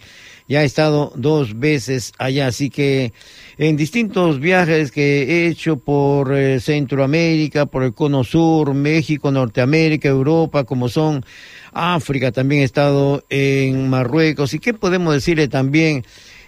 ya 0.49 0.63
he 0.63 0.65
estado 0.65 1.13
dos 1.17 1.59
veces 1.59 2.13
allá. 2.19 2.47
Así 2.47 2.71
que 2.71 3.13
en 3.59 3.77
distintos 3.77 4.41
viajes 4.41 4.93
que 4.93 5.23
he 5.23 5.47
hecho 5.49 5.77
por 5.77 6.37
eh, 6.37 6.61
Centroamérica, 6.61 7.67
por 7.67 7.83
el 7.83 7.95
Cono 7.95 8.25
Sur, 8.25 8.75
México, 8.75 9.31
Norteamérica, 9.31 10.09
Europa, 10.09 10.65
como 10.65 10.89
son 10.89 11.25
África, 11.73 12.33
también 12.33 12.63
he 12.63 12.65
estado 12.65 13.25
en 13.29 13.89
Marruecos. 13.89 14.55
¿Y 14.55 14.59
qué 14.59 14.75
podemos 14.75 15.15
decirle 15.15 15.49
también 15.49 16.05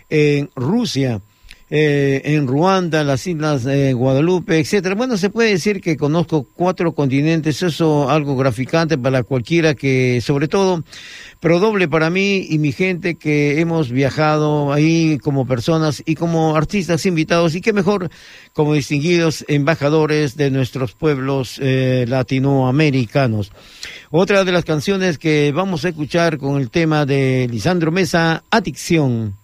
en 0.09 0.51
Rusia? 0.55 1.21
Eh, 1.71 2.23
en 2.25 2.47
Ruanda, 2.47 3.05
las 3.05 3.27
Islas 3.27 3.65
de 3.65 3.93
Guadalupe, 3.93 4.59
etcétera. 4.59 4.95
Bueno, 4.95 5.19
se 5.19 5.29
puede 5.29 5.51
decir 5.51 5.81
que 5.81 5.99
conozco 5.99 6.47
cuatro 6.55 6.93
continentes, 6.93 7.63
eso 7.63 8.09
algo 8.09 8.37
graficante 8.37 8.97
para 8.97 9.23
cualquiera 9.23 9.75
que, 9.75 10.23
sobre 10.23 10.49
todo, 10.49 10.83
pero 11.41 11.59
doble 11.59 11.87
para 11.87 12.09
mí 12.09 12.47
y 12.49 12.59
mi 12.59 12.73
gente 12.73 13.17
que 13.17 13.61
hemos 13.61 13.91
viajado 13.91 14.73
ahí 14.73 15.19
como 15.19 15.47
personas 15.47 16.03
y 16.07 16.15
como 16.15 16.57
artistas 16.57 17.05
invitados 17.05 17.55
y 17.55 17.61
qué 17.61 17.73
mejor 17.73 18.11
como 18.55 18.75
distinguidos 18.75 19.45
embajadores 19.49 20.37
de 20.37 20.51
nuestros 20.51 20.93
pueblos 20.93 21.59
eh, 21.63 22.07
latinoamericanos. 22.09 23.53
Otra 24.11 24.45
de 24.45 24.53
las 24.53 24.65
canciones 24.65 25.19
que 25.19 25.53
vamos 25.55 25.85
a 25.85 25.91
escuchar 25.91 26.39
con 26.39 26.61
el 26.61 26.71
tema 26.71 27.05
de 27.05 27.47
Lisandro 27.51 27.93
Mesa, 27.93 28.43
Adicción. 28.51 29.35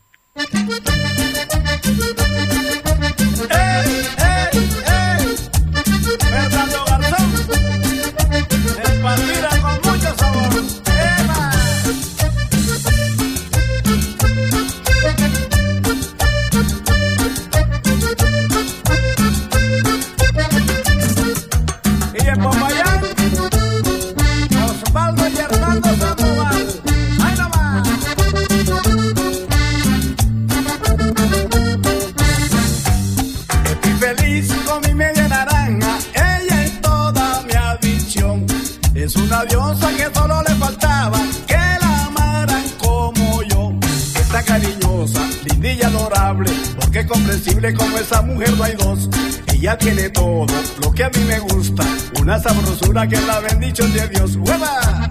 Como 47.73 47.97
esa 47.97 48.21
mujer 48.23 48.53
no 48.57 48.64
hay 48.64 48.75
dos. 48.75 49.09
Ella 49.53 49.79
tiene 49.79 50.11
todo 50.11 50.47
lo 50.83 50.93
que 50.93 51.05
a 51.05 51.11
mí 51.11 51.25
me 51.27 51.38
gusta. 51.40 51.85
Una 52.21 52.38
sabrosura 52.38 53.07
que 53.07 53.14
es 53.14 53.27
la 53.27 53.40
bendición 53.40 53.93
de 53.93 54.09
Dios. 54.09 54.37
¡Hueva! 54.37 55.11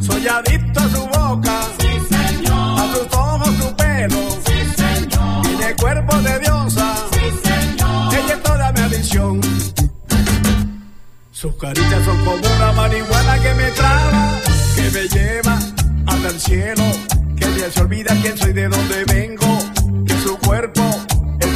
Soy 0.00 0.26
adicto 0.26 0.80
a 0.80 0.88
su 0.88 1.06
boca. 1.06 1.60
Sí, 1.78 2.14
señor. 2.14 2.80
A 2.80 2.92
sus 2.92 3.18
ojos, 3.18 3.48
su 3.60 3.76
pelo. 3.76 4.16
Sí, 4.46 4.82
señor. 4.82 5.42
Tiene 5.42 5.74
cuerpo 5.76 6.16
de 6.18 6.38
diosa. 6.40 6.96
Sí, 7.12 7.48
señor. 7.48 8.14
Ella 8.14 8.34
es 8.34 8.42
toda 8.42 8.72
mi 8.72 8.80
adicción. 8.80 9.40
Sus 11.30 11.54
caricias 11.56 12.04
son 12.04 12.24
como 12.24 12.53
que 14.76 14.90
me 14.90 15.08
lleva 15.08 15.58
hasta 16.06 16.28
el 16.28 16.40
cielo, 16.40 16.84
que 17.36 17.46
día 17.48 17.70
se 17.70 17.80
olvida 17.80 18.16
quién 18.22 18.36
soy, 18.36 18.52
de 18.52 18.68
dónde 18.68 19.04
vengo, 19.04 19.58
que 20.06 20.18
su 20.20 20.36
cuerpo 20.38 20.84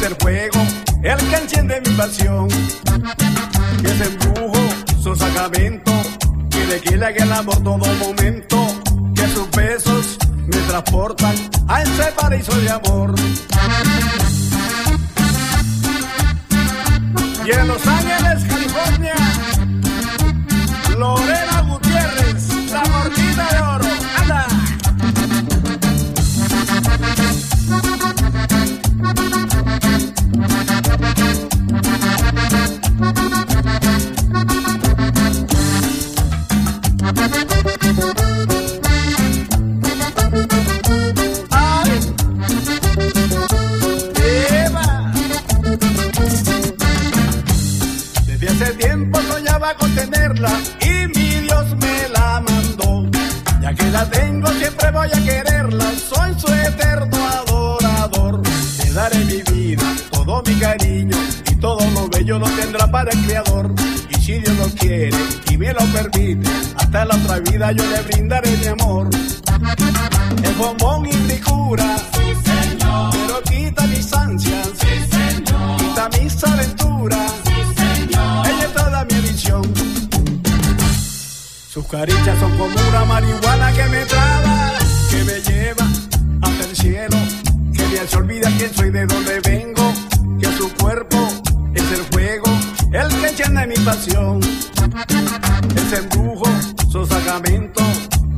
el 0.08 0.16
fuego, 0.16 0.60
el 1.02 1.18
que 1.28 1.36
enciende 1.36 1.80
mi 1.80 1.90
pasión. 1.96 2.48
Que 2.48 3.88
es 3.88 4.00
embrujo, 4.00 4.60
su 5.02 5.14
sacramento, 5.14 5.92
quiere 6.50 6.80
que 6.80 6.96
le 6.96 7.06
haga 7.06 7.24
el 7.24 7.32
amor 7.32 7.62
todo 7.62 7.78
momento. 7.78 8.66
Que 9.14 9.26
sus 9.28 9.50
besos 9.50 10.18
me 10.46 10.56
transportan 10.68 11.34
a 11.68 11.82
ese 11.82 12.12
paraíso 12.16 12.54
de 12.60 12.70
amor. 12.70 13.14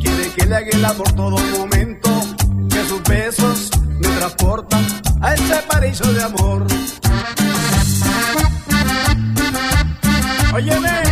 Quiere 0.01 0.33
que 0.35 0.47
le 0.47 0.57
haga 0.57 0.69
el 0.73 0.85
amor 0.85 1.13
todo 1.13 1.39
momento. 1.57 2.11
Que 2.69 2.85
sus 2.89 3.03
besos 3.05 3.71
me 4.01 4.09
transportan 4.09 4.85
a 5.21 5.35
ese 5.35 5.63
paraíso 5.69 6.13
de 6.13 6.23
amor. 6.23 6.67
Óyeme, 10.53 11.10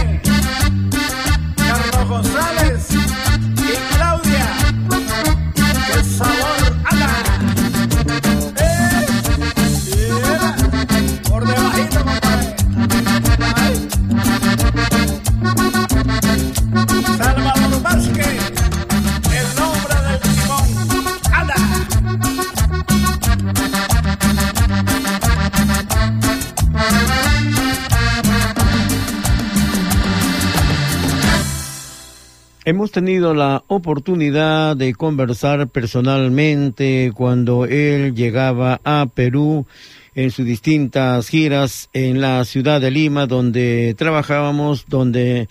Hemos 32.78 32.92
tenido 32.92 33.34
la 33.34 33.64
oportunidad 33.66 34.76
de 34.76 34.94
conversar 34.94 35.66
personalmente 35.66 37.10
cuando 37.12 37.64
él 37.64 38.14
llegaba 38.14 38.80
a 38.84 39.08
Perú 39.12 39.66
en 40.14 40.30
sus 40.30 40.46
distintas 40.46 41.28
giras 41.28 41.90
en 41.92 42.20
la 42.20 42.44
ciudad 42.44 42.80
de 42.80 42.92
Lima, 42.92 43.26
donde 43.26 43.96
trabajábamos, 43.98 44.84
donde 44.86 45.48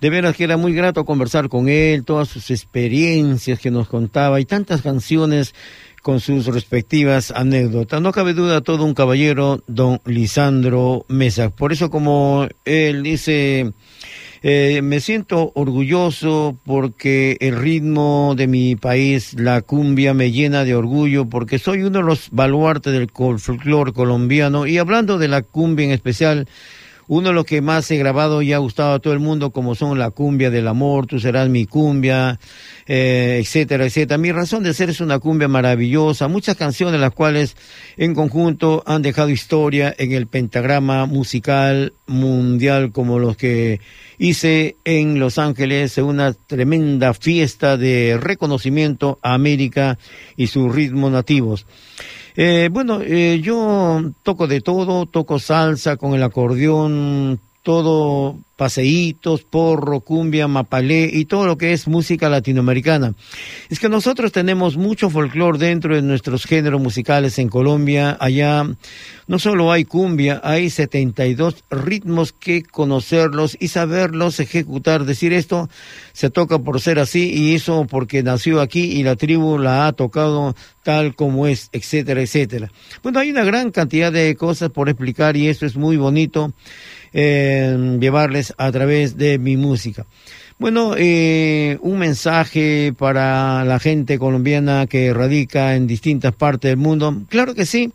de 0.00 0.10
veras 0.10 0.36
que 0.36 0.44
era 0.44 0.56
muy 0.56 0.72
grato 0.72 1.04
conversar 1.04 1.48
con 1.48 1.68
él, 1.68 2.04
todas 2.04 2.28
sus 2.28 2.52
experiencias 2.52 3.58
que 3.58 3.72
nos 3.72 3.88
contaba 3.88 4.40
y 4.40 4.44
tantas 4.44 4.80
canciones 4.80 5.56
con 6.02 6.20
sus 6.20 6.46
respectivas 6.46 7.32
anécdotas. 7.32 8.00
No 8.00 8.12
cabe 8.12 8.32
duda, 8.32 8.60
todo 8.60 8.84
un 8.84 8.94
caballero, 8.94 9.60
don 9.66 10.00
Lisandro 10.04 11.04
Mesa. 11.08 11.50
Por 11.50 11.72
eso, 11.72 11.90
como 11.90 12.46
él 12.64 13.02
dice, 13.02 13.72
eh, 14.42 14.80
me 14.82 15.00
siento 15.00 15.52
orgulloso 15.54 16.58
porque 16.64 17.36
el 17.40 17.56
ritmo 17.56 18.34
de 18.36 18.46
mi 18.46 18.74
país, 18.74 19.34
la 19.34 19.60
cumbia, 19.60 20.14
me 20.14 20.32
llena 20.32 20.64
de 20.64 20.74
orgullo 20.74 21.26
porque 21.26 21.58
soy 21.58 21.82
uno 21.82 21.98
de 21.98 22.04
los 22.04 22.30
baluartes 22.30 22.92
del 22.92 23.10
folclore 23.10 23.92
colombiano. 23.92 24.66
Y 24.66 24.78
hablando 24.78 25.18
de 25.18 25.28
la 25.28 25.42
cumbia 25.42 25.84
en 25.84 25.92
especial, 25.92 26.48
uno 27.10 27.30
de 27.30 27.34
los 27.34 27.44
que 27.44 27.60
más 27.60 27.90
he 27.90 27.96
grabado 27.96 28.40
y 28.40 28.52
ha 28.52 28.58
gustado 28.58 28.94
a 28.94 29.00
todo 29.00 29.12
el 29.12 29.18
mundo, 29.18 29.50
como 29.50 29.74
son 29.74 29.98
la 29.98 30.12
cumbia 30.12 30.48
del 30.48 30.68
amor, 30.68 31.08
tú 31.08 31.18
serás 31.18 31.48
mi 31.48 31.66
cumbia, 31.66 32.38
eh, 32.86 33.38
etcétera, 33.40 33.84
etcétera. 33.84 34.16
Mi 34.16 34.30
razón 34.30 34.62
de 34.62 34.72
ser 34.74 34.90
es 34.90 35.00
una 35.00 35.18
cumbia 35.18 35.48
maravillosa, 35.48 36.28
muchas 36.28 36.54
canciones 36.54 37.00
las 37.00 37.10
cuales 37.10 37.56
en 37.96 38.14
conjunto 38.14 38.84
han 38.86 39.02
dejado 39.02 39.30
historia 39.30 39.92
en 39.98 40.12
el 40.12 40.28
pentagrama 40.28 41.06
musical 41.06 41.94
mundial 42.06 42.92
como 42.92 43.18
los 43.18 43.36
que 43.36 43.80
hice 44.18 44.76
en 44.84 45.18
Los 45.18 45.38
Ángeles 45.38 45.98
en 45.98 46.04
una 46.04 46.32
tremenda 46.32 47.12
fiesta 47.12 47.76
de 47.76 48.20
reconocimiento 48.22 49.18
a 49.20 49.34
América 49.34 49.98
y 50.36 50.46
sus 50.46 50.72
ritmos 50.72 51.10
nativos. 51.10 51.66
Eh, 52.36 52.68
bueno, 52.70 53.00
eh, 53.02 53.40
yo 53.42 54.02
toco 54.22 54.46
de 54.46 54.60
todo, 54.60 55.06
toco 55.06 55.38
salsa 55.38 55.96
con 55.96 56.14
el 56.14 56.22
acordeón, 56.22 57.40
todo 57.62 58.38
paseitos, 58.60 59.42
porro, 59.42 60.00
cumbia, 60.00 60.46
mapalé 60.46 61.08
y 61.10 61.24
todo 61.24 61.46
lo 61.46 61.56
que 61.56 61.72
es 61.72 61.88
música 61.88 62.28
latinoamericana. 62.28 63.14
Es 63.70 63.80
que 63.80 63.88
nosotros 63.88 64.32
tenemos 64.32 64.76
mucho 64.76 65.08
folclore 65.08 65.56
dentro 65.56 65.94
de 65.94 66.02
nuestros 66.02 66.44
géneros 66.44 66.78
musicales 66.78 67.38
en 67.38 67.48
Colombia. 67.48 68.18
Allá 68.20 68.66
no 69.26 69.38
solo 69.38 69.72
hay 69.72 69.86
cumbia, 69.86 70.42
hay 70.44 70.68
72 70.68 71.64
ritmos 71.70 72.32
que 72.32 72.62
conocerlos 72.62 73.56
y 73.58 73.68
saberlos 73.68 74.40
ejecutar. 74.40 75.06
Decir 75.06 75.32
esto 75.32 75.70
se 76.12 76.28
toca 76.28 76.58
por 76.58 76.82
ser 76.82 76.98
así 76.98 77.32
y 77.32 77.54
eso 77.54 77.86
porque 77.88 78.22
nació 78.22 78.60
aquí 78.60 78.92
y 78.92 79.02
la 79.04 79.16
tribu 79.16 79.56
la 79.56 79.86
ha 79.86 79.92
tocado 79.94 80.54
tal 80.82 81.14
como 81.14 81.46
es, 81.46 81.70
etcétera, 81.72 82.20
etcétera. 82.20 82.70
Bueno, 83.02 83.20
hay 83.20 83.30
una 83.30 83.44
gran 83.44 83.70
cantidad 83.70 84.12
de 84.12 84.34
cosas 84.36 84.68
por 84.68 84.90
explicar 84.90 85.36
y 85.38 85.48
eso 85.48 85.64
es 85.64 85.76
muy 85.76 85.96
bonito 85.96 86.52
llevarles 87.12 88.54
a 88.56 88.70
través 88.70 89.16
de 89.16 89.38
mi 89.38 89.56
música. 89.56 90.06
Bueno, 90.60 90.94
eh, 90.98 91.78
un 91.80 91.98
mensaje 91.98 92.92
para 92.92 93.64
la 93.64 93.78
gente 93.78 94.18
colombiana 94.18 94.86
que 94.86 95.14
radica 95.14 95.74
en 95.74 95.86
distintas 95.86 96.34
partes 96.34 96.70
del 96.70 96.76
mundo. 96.76 97.22
Claro 97.30 97.54
que 97.54 97.64
sí. 97.64 97.94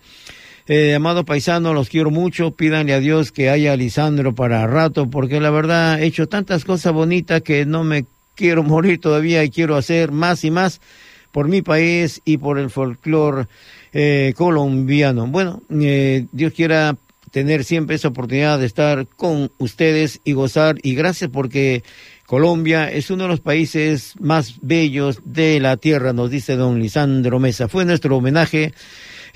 Eh, 0.67 0.95
amados 0.95 1.25
paisanos, 1.25 1.75
los 1.75 1.89
quiero 1.89 2.09
mucho. 2.09 2.55
Pídanle 2.55 2.95
a 2.95 2.99
Dios 2.99 3.31
que 3.31 3.51
haya 3.51 3.75
Lisandro 3.75 4.33
para 4.33 4.65
rato, 4.65 5.07
porque 5.11 5.39
la 5.39 5.51
verdad 5.51 6.01
he 6.01 6.07
hecho 6.07 6.27
tantas 6.27 6.65
cosas 6.65 6.91
bonitas 6.91 7.43
que 7.43 7.67
no 7.67 7.83
me 7.83 8.05
quiero 8.33 8.63
morir 8.73 8.99
todavía 8.99 9.43
y 9.43 9.51
quiero 9.51 9.75
hacer 9.75 10.11
más 10.11 10.43
y 10.43 10.49
más 10.49 10.81
por 11.31 11.47
mi 11.47 11.61
país 11.61 12.19
y 12.25 12.37
por 12.37 12.57
el 12.57 12.71
folclore 12.71 13.45
eh, 13.93 14.33
colombiano. 14.35 15.27
Bueno, 15.27 15.61
eh, 15.69 16.25
Dios 16.31 16.51
quiera 16.53 16.95
tener 17.35 17.65
siempre 17.65 17.97
esa 17.97 18.07
oportunidad 18.07 18.59
de 18.59 18.65
estar 18.65 19.07
con 19.07 19.51
ustedes 19.57 20.21
y 20.23 20.31
gozar. 20.31 20.77
Y 20.83 20.95
gracias 20.95 21.29
porque 21.29 21.83
Colombia 22.25 22.89
es 22.89 23.09
uno 23.09 23.23
de 23.23 23.29
los 23.29 23.41
países 23.41 24.13
más 24.21 24.55
bellos 24.61 25.19
de 25.25 25.59
la 25.59 25.75
tierra, 25.75 26.13
nos 26.13 26.31
dice 26.31 26.55
don 26.55 26.79
Lisandro 26.79 27.37
Mesa. 27.39 27.67
Fue 27.67 27.83
nuestro 27.83 28.15
homenaje 28.15 28.73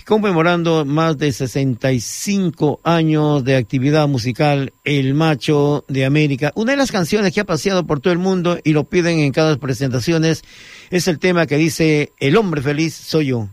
conmemorando 0.06 0.86
más 0.86 1.18
de 1.18 1.34
65 1.34 2.80
años 2.86 3.44
de 3.44 3.58
actividad 3.58 4.08
musical 4.08 4.72
El 4.86 5.14
Macho 5.14 5.84
de 5.90 6.06
América. 6.06 6.54
Una 6.56 6.72
de 6.72 6.78
las 6.78 6.94
canciones 6.94 7.34
que 7.34 7.42
ha 7.42 7.46
paseado 7.46 7.86
por 7.86 8.00
todo 8.00 8.14
el 8.14 8.20
mundo 8.20 8.60
y 8.64 8.72
lo 8.72 8.86
piden 8.86 9.20
en 9.20 9.34
cada 9.34 9.58
presentación 9.58 10.24
es 10.24 10.42
el 10.90 11.20
tema 11.20 11.48
que 11.48 11.58
dice 11.58 12.14
El 12.18 12.38
hombre 12.38 12.62
feliz 12.62 12.94
soy 12.94 13.26
yo. 13.26 13.50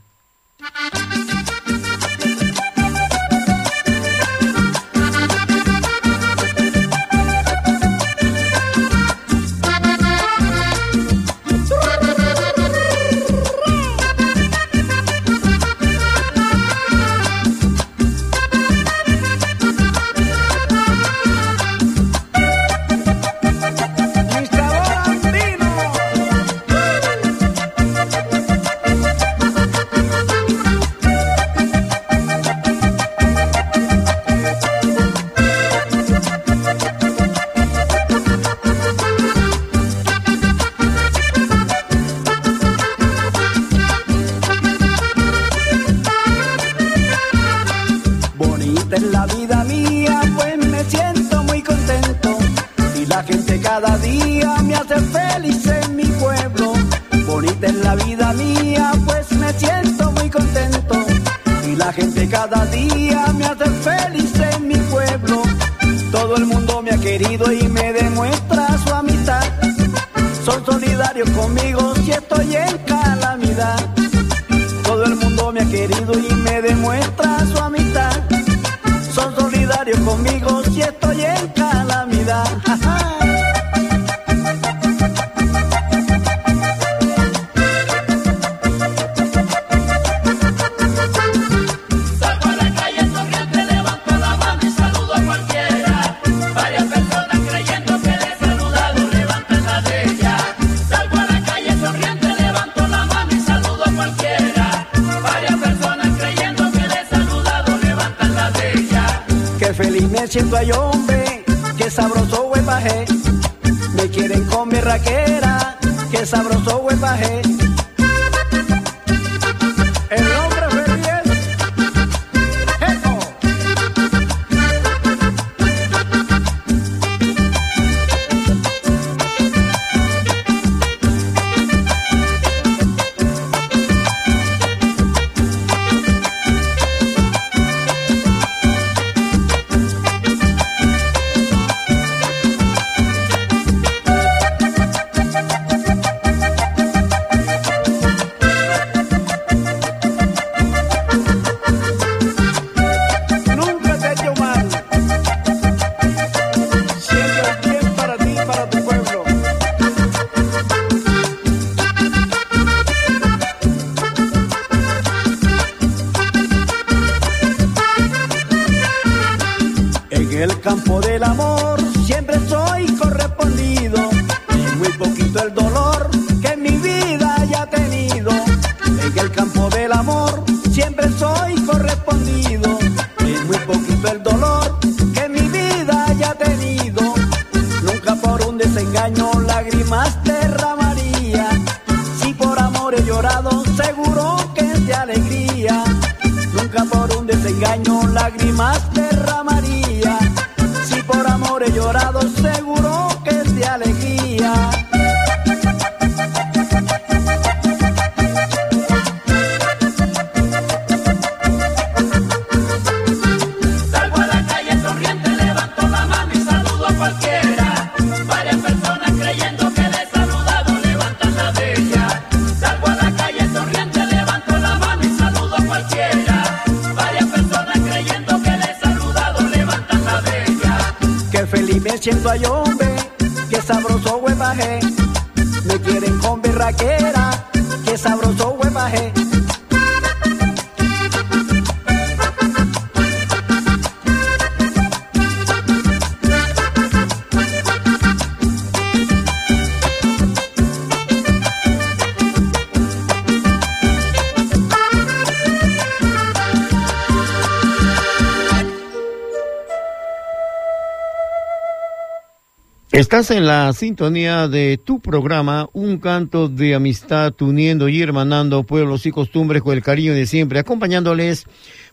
Estás 262.97 263.31
en 263.31 263.45
la 263.45 263.75
sintonía 263.75 264.49
de 264.49 264.79
tu 264.83 265.01
programa, 265.01 265.69
un 265.75 265.99
canto 265.99 266.49
de 266.49 266.75
amistad 266.75 267.35
uniendo 267.43 267.91
y 267.91 268.01
hermanando 268.01 268.63
pueblos 268.63 269.05
y 269.05 269.11
costumbres 269.11 269.61
con 269.61 269.75
el 269.75 269.83
cariño 269.83 270.15
de 270.15 270.25
siempre, 270.25 270.61
acompañándoles 270.61 271.45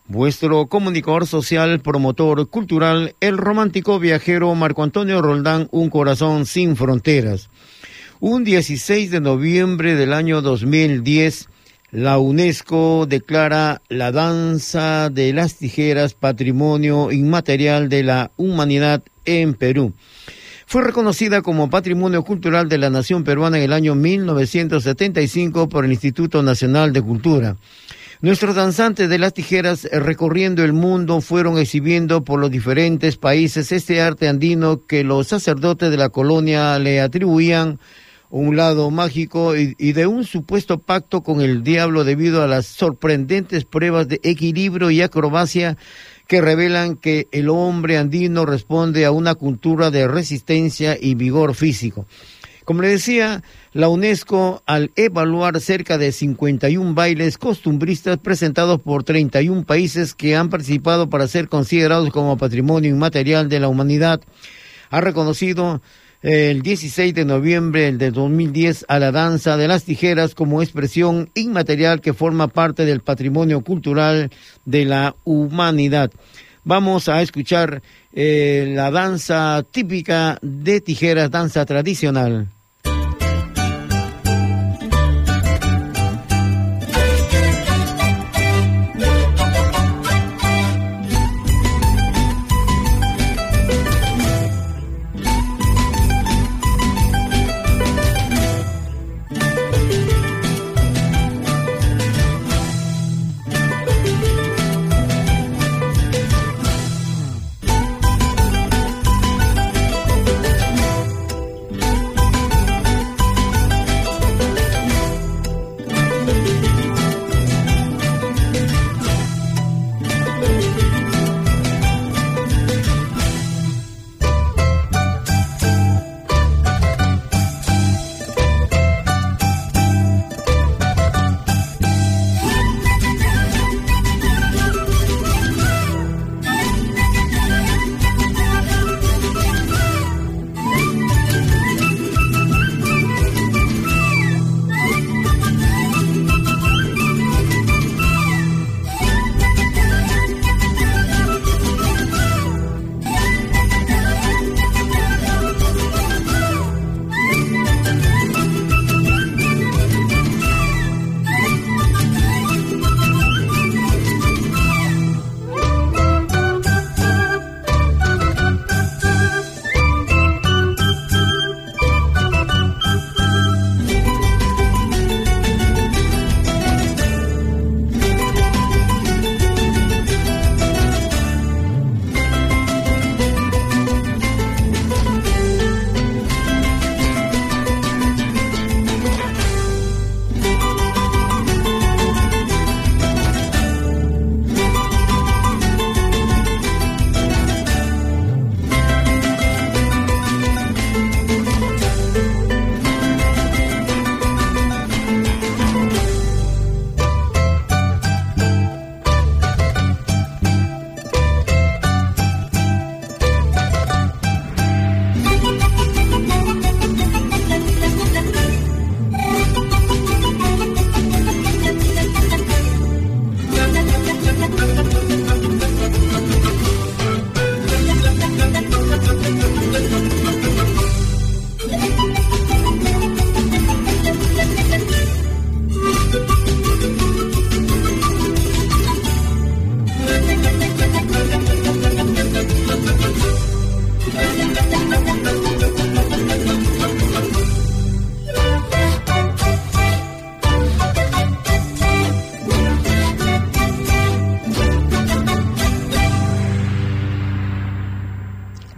vuestro 0.06 0.66
comunicador 0.66 1.26
social, 1.26 1.80
promotor 1.80 2.48
cultural, 2.48 3.14
el 3.20 3.36
romántico 3.36 3.98
viajero 3.98 4.54
Marco 4.54 4.82
Antonio 4.82 5.20
Roldán, 5.20 5.68
un 5.72 5.90
corazón 5.90 6.46
sin 6.46 6.74
fronteras. 6.74 7.50
Un 8.18 8.42
16 8.42 9.10
de 9.10 9.20
noviembre 9.20 9.96
del 9.96 10.14
año 10.14 10.40
2010, 10.40 11.50
la 11.90 12.16
UNESCO 12.16 13.04
declara 13.06 13.82
la 13.90 14.10
danza 14.10 15.10
de 15.10 15.34
las 15.34 15.56
tijeras 15.56 16.14
patrimonio 16.14 17.12
inmaterial 17.12 17.90
de 17.90 18.04
la 18.04 18.30
humanidad 18.38 19.02
en 19.26 19.52
Perú. 19.52 19.92
Fue 20.66 20.82
reconocida 20.82 21.42
como 21.42 21.70
Patrimonio 21.70 22.22
Cultural 22.24 22.68
de 22.68 22.78
la 22.78 22.90
Nación 22.90 23.22
Peruana 23.22 23.58
en 23.58 23.64
el 23.64 23.72
año 23.72 23.94
1975 23.94 25.68
por 25.68 25.84
el 25.84 25.92
Instituto 25.92 26.42
Nacional 26.42 26.92
de 26.92 27.02
Cultura. 27.02 27.56
Nuestros 28.20 28.54
danzantes 28.54 29.10
de 29.10 29.18
las 29.18 29.34
tijeras 29.34 29.84
eh, 29.84 30.00
recorriendo 30.00 30.64
el 30.64 30.72
mundo 30.72 31.20
fueron 31.20 31.58
exhibiendo 31.58 32.24
por 32.24 32.40
los 32.40 32.50
diferentes 32.50 33.18
países 33.18 33.70
este 33.70 34.00
arte 34.00 34.28
andino 34.28 34.86
que 34.86 35.04
los 35.04 35.26
sacerdotes 35.26 35.90
de 35.90 35.98
la 35.98 36.08
colonia 36.08 36.78
le 36.78 37.02
atribuían 37.02 37.78
un 38.30 38.56
lado 38.56 38.90
mágico 38.90 39.56
y, 39.56 39.76
y 39.78 39.92
de 39.92 40.06
un 40.06 40.24
supuesto 40.24 40.78
pacto 40.78 41.22
con 41.22 41.42
el 41.42 41.62
diablo 41.62 42.02
debido 42.02 42.42
a 42.42 42.48
las 42.48 42.66
sorprendentes 42.66 43.64
pruebas 43.66 44.08
de 44.08 44.20
equilibrio 44.22 44.90
y 44.90 45.02
acrobacia 45.02 45.76
que 46.26 46.40
revelan 46.40 46.96
que 46.96 47.28
el 47.32 47.48
hombre 47.48 47.98
andino 47.98 48.46
responde 48.46 49.04
a 49.04 49.10
una 49.10 49.34
cultura 49.34 49.90
de 49.90 50.08
resistencia 50.08 50.96
y 51.00 51.14
vigor 51.14 51.54
físico. 51.54 52.06
Como 52.64 52.80
le 52.80 52.88
decía, 52.88 53.42
la 53.74 53.88
UNESCO, 53.88 54.62
al 54.64 54.90
evaluar 54.96 55.60
cerca 55.60 55.98
de 55.98 56.12
51 56.12 56.94
bailes 56.94 57.36
costumbristas 57.36 58.16
presentados 58.16 58.80
por 58.80 59.04
31 59.04 59.64
países 59.64 60.14
que 60.14 60.34
han 60.34 60.48
participado 60.48 61.10
para 61.10 61.28
ser 61.28 61.50
considerados 61.50 62.08
como 62.08 62.38
patrimonio 62.38 62.88
inmaterial 62.88 63.50
de 63.50 63.60
la 63.60 63.68
humanidad, 63.68 64.22
ha 64.88 65.00
reconocido 65.02 65.82
el 66.24 66.62
16 66.62 67.12
de 67.14 67.26
noviembre 67.26 67.92
del 67.92 68.14
2010 68.14 68.86
a 68.88 68.98
la 68.98 69.12
danza 69.12 69.58
de 69.58 69.68
las 69.68 69.84
tijeras 69.84 70.34
como 70.34 70.62
expresión 70.62 71.28
inmaterial 71.34 72.00
que 72.00 72.14
forma 72.14 72.48
parte 72.48 72.86
del 72.86 73.00
patrimonio 73.00 73.60
cultural 73.60 74.30
de 74.64 74.86
la 74.86 75.16
humanidad. 75.24 76.10
Vamos 76.64 77.10
a 77.10 77.20
escuchar 77.20 77.82
eh, 78.14 78.72
la 78.74 78.90
danza 78.90 79.66
típica 79.70 80.38
de 80.40 80.80
tijeras, 80.80 81.30
danza 81.30 81.66
tradicional. 81.66 82.48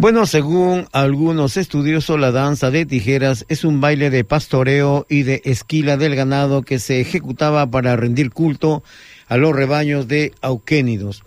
Bueno, 0.07 0.25
según 0.25 0.87
algunos 0.93 1.57
estudiosos, 1.57 2.21
la 2.21 2.31
danza 2.31 2.71
de 2.71 2.87
tijeras 2.87 3.45
es 3.49 3.65
un 3.65 3.81
baile 3.81 4.09
de 4.09 4.23
pastoreo 4.23 5.05
y 5.09 5.25
de 5.25 5.43
esquila 5.45 5.97
del 5.97 6.15
ganado 6.15 6.63
que 6.63 6.79
se 6.79 7.01
ejecutaba 7.01 7.69
para 7.69 7.97
rendir 7.97 8.31
culto 8.31 8.85
a 9.27 9.37
los 9.37 9.53
rebaños 9.53 10.07
de 10.07 10.33
auquénidos. 10.43 11.25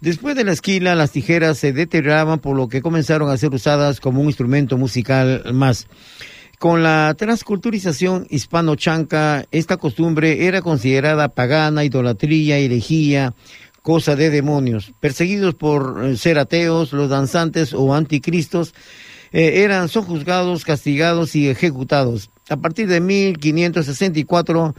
Después 0.00 0.34
de 0.34 0.42
la 0.42 0.50
esquila, 0.50 0.96
las 0.96 1.12
tijeras 1.12 1.58
se 1.58 1.72
deterioraban 1.72 2.40
por 2.40 2.56
lo 2.56 2.68
que 2.68 2.82
comenzaron 2.82 3.30
a 3.30 3.36
ser 3.36 3.54
usadas 3.54 4.00
como 4.00 4.22
un 4.22 4.26
instrumento 4.26 4.76
musical 4.76 5.44
más. 5.54 5.86
Con 6.58 6.82
la 6.82 7.14
transculturización 7.16 8.26
hispano-chanca, 8.30 9.44
esta 9.52 9.76
costumbre 9.76 10.46
era 10.46 10.62
considerada 10.62 11.28
pagana, 11.28 11.84
idolatría, 11.84 12.58
herejía, 12.58 13.34
cosa 13.86 14.16
de 14.16 14.30
demonios. 14.30 14.92
Perseguidos 14.98 15.54
por 15.54 16.04
eh, 16.04 16.16
ser 16.16 16.40
ateos, 16.40 16.92
los 16.92 17.08
danzantes 17.08 17.72
o 17.72 17.94
anticristos 17.94 18.74
eh, 19.30 19.62
eran, 19.62 19.88
son 19.88 20.02
juzgados, 20.02 20.64
castigados 20.64 21.36
y 21.36 21.48
ejecutados. 21.48 22.30
A 22.48 22.56
partir 22.56 22.88
de 22.88 23.00
1564, 23.00 24.74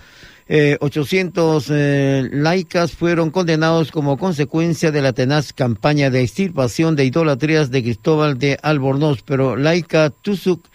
eh, 0.50 0.78
800 0.82 1.68
eh, 1.70 2.30
laicas 2.34 2.92
fueron 2.92 3.32
condenados 3.32 3.94
como 3.94 4.18
consecuencia 4.18 4.92
de 4.92 5.02
la 5.02 5.14
tenaz 5.14 5.54
campaña 5.54 6.10
de 6.10 6.22
extirpación 6.22 6.98
de 6.98 7.06
idolatrías 7.06 7.72
de 7.72 7.84
Cristóbal 7.84 8.38
de 8.38 8.60
Albornoz, 8.62 9.24
pero 9.24 9.56
laica 9.56 10.10
Tusuk 10.10 10.68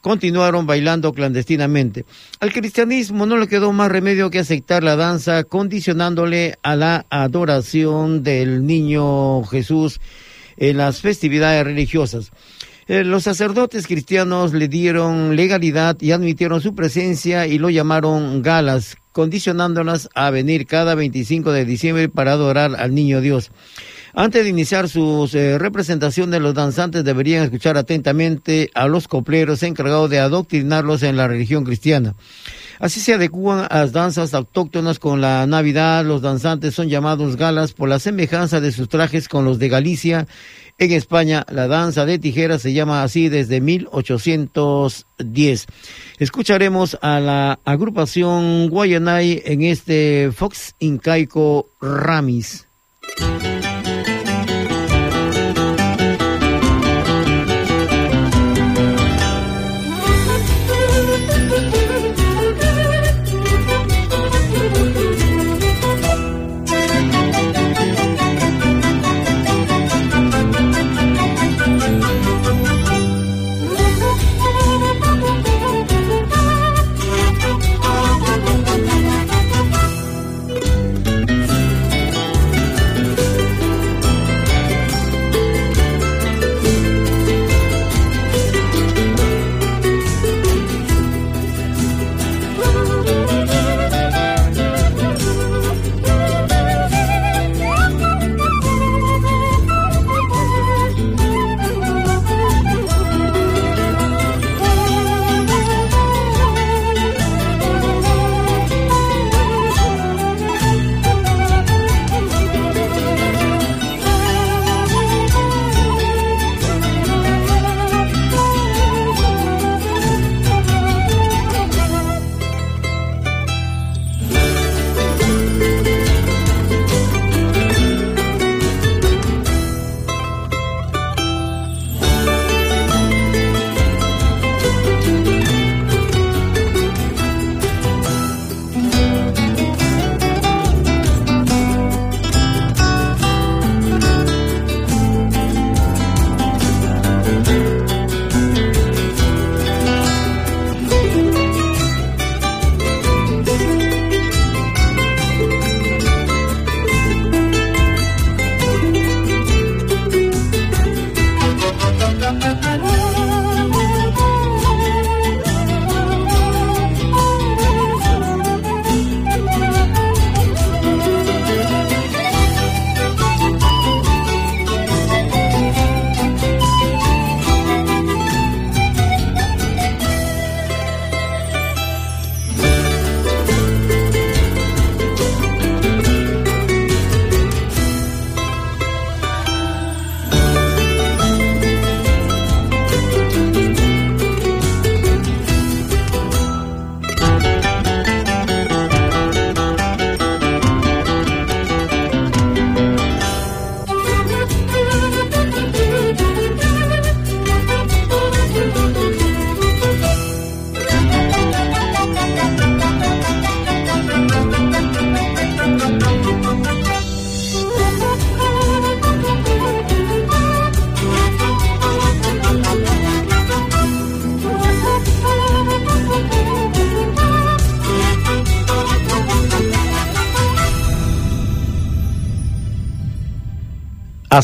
continuaron 0.00 0.66
bailando 0.66 1.12
clandestinamente. 1.12 2.04
Al 2.40 2.52
cristianismo 2.52 3.26
no 3.26 3.36
le 3.36 3.48
quedó 3.48 3.72
más 3.72 3.90
remedio 3.90 4.30
que 4.30 4.38
aceptar 4.38 4.82
la 4.82 4.96
danza, 4.96 5.44
condicionándole 5.44 6.56
a 6.62 6.76
la 6.76 7.06
adoración 7.10 8.22
del 8.22 8.66
niño 8.66 9.42
Jesús 9.44 10.00
en 10.56 10.76
las 10.76 11.00
festividades 11.00 11.64
religiosas. 11.64 12.32
Eh, 12.88 13.04
los 13.04 13.24
sacerdotes 13.24 13.86
cristianos 13.86 14.54
le 14.54 14.66
dieron 14.66 15.36
legalidad 15.36 15.98
y 16.00 16.12
admitieron 16.12 16.62
su 16.62 16.74
presencia 16.74 17.46
y 17.46 17.58
lo 17.58 17.68
llamaron 17.68 18.40
galas, 18.40 18.96
condicionándolas 19.12 20.08
a 20.14 20.30
venir 20.30 20.66
cada 20.66 20.94
25 20.94 21.52
de 21.52 21.66
diciembre 21.66 22.08
para 22.08 22.32
adorar 22.32 22.74
al 22.78 22.94
niño 22.94 23.20
Dios. 23.20 23.50
Antes 24.14 24.44
de 24.44 24.50
iniciar 24.50 24.88
sus 24.88 25.34
eh, 25.34 25.58
representaciones, 25.58 26.40
los 26.40 26.54
danzantes 26.54 27.04
deberían 27.04 27.44
escuchar 27.44 27.76
atentamente 27.76 28.70
a 28.74 28.88
los 28.88 29.08
copleros 29.08 29.62
encargados 29.62 30.10
de 30.10 30.18
adoctrinarlos 30.18 31.02
en 31.02 31.16
la 31.16 31.28
religión 31.28 31.64
cristiana. 31.64 32.14
Así 32.78 33.00
se 33.00 33.14
adecuan 33.14 33.66
a 33.68 33.80
las 33.80 33.92
danzas 33.92 34.34
autóctonas 34.34 34.98
con 34.98 35.20
la 35.20 35.46
Navidad. 35.46 36.04
Los 36.04 36.22
danzantes 36.22 36.74
son 36.74 36.88
llamados 36.88 37.36
galas 37.36 37.72
por 37.72 37.88
la 37.88 37.98
semejanza 37.98 38.60
de 38.60 38.72
sus 38.72 38.88
trajes 38.88 39.28
con 39.28 39.44
los 39.44 39.58
de 39.58 39.68
Galicia. 39.68 40.26
En 40.80 40.92
España, 40.92 41.44
la 41.50 41.66
danza 41.66 42.06
de 42.06 42.20
tijeras 42.20 42.62
se 42.62 42.72
llama 42.72 43.02
así 43.02 43.28
desde 43.28 43.60
1810. 43.60 45.66
Escucharemos 46.20 46.96
a 47.02 47.18
la 47.18 47.58
agrupación 47.64 48.68
Guayanay 48.68 49.42
en 49.44 49.62
este 49.62 50.30
Fox 50.32 50.76
Incaico 50.78 51.68
Ramis. 51.80 52.68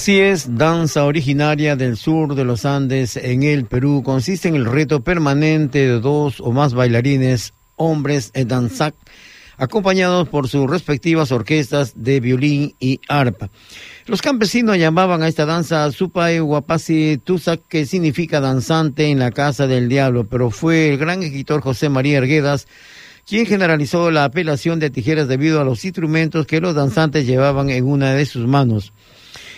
Así 0.04 0.20
es, 0.20 0.58
danza 0.58 1.06
originaria 1.06 1.76
del 1.76 1.96
sur 1.96 2.34
de 2.34 2.44
los 2.44 2.66
Andes 2.66 3.16
en 3.16 3.42
el 3.42 3.64
Perú 3.64 4.02
consiste 4.04 4.48
en 4.48 4.54
el 4.54 4.66
reto 4.66 5.00
permanente 5.00 5.78
de 5.78 5.98
dos 5.98 6.42
o 6.42 6.52
más 6.52 6.74
bailarines, 6.74 7.54
hombres 7.76 8.30
en 8.34 8.48
danzac, 8.48 8.94
acompañados 9.56 10.28
por 10.28 10.46
sus 10.46 10.68
respectivas 10.68 11.32
orquestas 11.32 11.94
de 11.96 12.20
violín 12.20 12.74
y 12.78 13.00
arpa. 13.08 13.48
Los 14.04 14.20
campesinos 14.20 14.76
llamaban 14.76 15.22
a 15.22 15.28
esta 15.28 15.46
danza 15.46 15.90
Supai 15.90 16.38
Guapasi 16.38 17.22
que 17.66 17.86
significa 17.86 18.40
danzante 18.40 19.06
en 19.06 19.18
la 19.18 19.30
casa 19.30 19.66
del 19.66 19.88
diablo, 19.88 20.26
pero 20.26 20.50
fue 20.50 20.90
el 20.90 20.98
gran 20.98 21.22
escritor 21.22 21.62
José 21.62 21.88
María 21.88 22.18
Arguedas 22.18 22.68
quien 23.26 23.46
generalizó 23.46 24.10
la 24.10 24.24
apelación 24.24 24.80
de 24.80 24.90
tijeras 24.90 25.28
debido 25.28 25.62
a 25.62 25.64
los 25.64 25.82
instrumentos 25.82 26.46
que 26.46 26.60
los 26.60 26.74
danzantes 26.74 27.26
llevaban 27.26 27.70
en 27.70 27.86
una 27.86 28.12
de 28.12 28.26
sus 28.26 28.46
manos. 28.46 28.92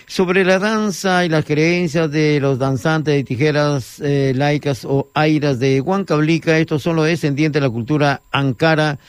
Sobre 0.08 0.44
la 0.44 0.60
danza 0.60 1.24
y 1.24 1.28
las 1.28 1.44
creencias 1.44 2.08
de 2.12 2.38
los 2.38 2.60
danzantes 2.60 3.12
de 3.12 3.24
tijeras 3.24 3.98
eh, 3.98 4.32
laicas 4.36 4.84
o 4.84 5.08
airas 5.14 5.58
de 5.58 5.80
Huancablica, 5.80 6.58
estos 6.58 6.82
son 6.82 6.94
los 6.94 7.06
descendientes 7.06 7.60
de 7.60 7.66
la 7.66 7.72
cultura 7.72 8.22
ankara 8.30 9.00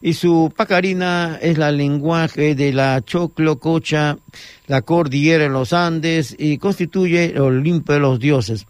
y 0.00 0.14
su 0.14 0.50
pacarina 0.56 1.38
es 1.42 1.58
la 1.58 1.70
lenguaje 1.70 2.54
de 2.54 2.72
la 2.72 3.02
choclococha, 3.04 4.16
la 4.66 4.80
cordillera 4.80 5.44
en 5.44 5.52
los 5.52 5.74
Andes 5.74 6.34
y 6.38 6.56
constituye 6.56 7.32
el 7.34 7.40
Olimpo 7.40 7.92
de 7.92 7.98
los 7.98 8.18
dioses. 8.18 8.66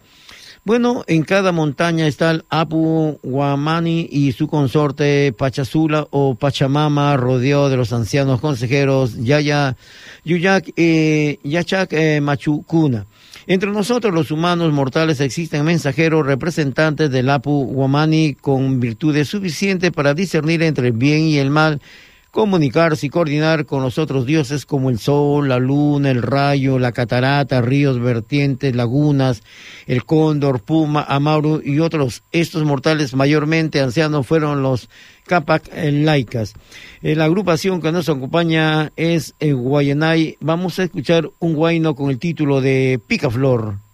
Bueno, 0.66 1.04
en 1.06 1.22
cada 1.22 1.52
montaña 1.52 2.08
está 2.08 2.32
el 2.32 2.44
Apu 2.50 3.20
Guamani 3.22 4.08
y 4.10 4.32
su 4.32 4.48
consorte 4.48 5.32
Pachazula 5.32 6.08
o 6.10 6.34
Pachamama, 6.34 7.16
rodeado 7.16 7.70
de 7.70 7.76
los 7.76 7.92
ancianos 7.92 8.40
consejeros 8.40 9.14
Yaya, 9.14 9.76
Yuyak, 10.24 10.72
eh, 10.76 11.38
Yachak, 11.44 11.92
eh, 11.92 12.20
Machucuna. 12.20 13.06
Entre 13.46 13.70
nosotros 13.70 14.12
los 14.12 14.32
humanos 14.32 14.72
mortales 14.72 15.20
existen 15.20 15.64
mensajeros 15.64 16.26
representantes 16.26 17.12
del 17.12 17.30
Apu 17.30 17.66
Guamani 17.66 18.34
con 18.34 18.80
virtudes 18.80 19.28
suficientes 19.28 19.92
para 19.92 20.14
discernir 20.14 20.64
entre 20.64 20.88
el 20.88 20.94
bien 20.94 21.28
y 21.28 21.38
el 21.38 21.50
mal 21.50 21.80
comunicarse 22.36 23.06
y 23.06 23.08
coordinar 23.08 23.64
con 23.64 23.82
los 23.82 23.96
otros 23.96 24.26
dioses 24.26 24.66
como 24.66 24.90
el 24.90 24.98
sol, 24.98 25.48
la 25.48 25.58
luna, 25.58 26.10
el 26.10 26.20
rayo, 26.20 26.78
la 26.78 26.92
catarata, 26.92 27.62
ríos, 27.62 27.98
vertientes, 27.98 28.76
lagunas, 28.76 29.42
el 29.86 30.04
cóndor, 30.04 30.60
puma, 30.60 31.02
amaru 31.08 31.62
y 31.64 31.80
otros. 31.80 32.24
Estos 32.32 32.62
mortales 32.64 33.14
mayormente 33.14 33.80
ancianos 33.80 34.26
fueron 34.26 34.62
los 34.62 34.90
Capac 35.26 35.70
laicas. 35.74 36.52
Eh, 37.00 37.16
la 37.16 37.24
agrupación 37.24 37.80
que 37.80 37.90
nos 37.90 38.10
acompaña 38.10 38.92
es 38.96 39.34
el 39.40 39.56
Guayanay. 39.56 40.36
Vamos 40.40 40.78
a 40.78 40.82
escuchar 40.84 41.30
un 41.38 41.54
guayno 41.54 41.94
con 41.94 42.10
el 42.10 42.18
título 42.18 42.60
de 42.60 43.00
Picaflor. 43.06 43.85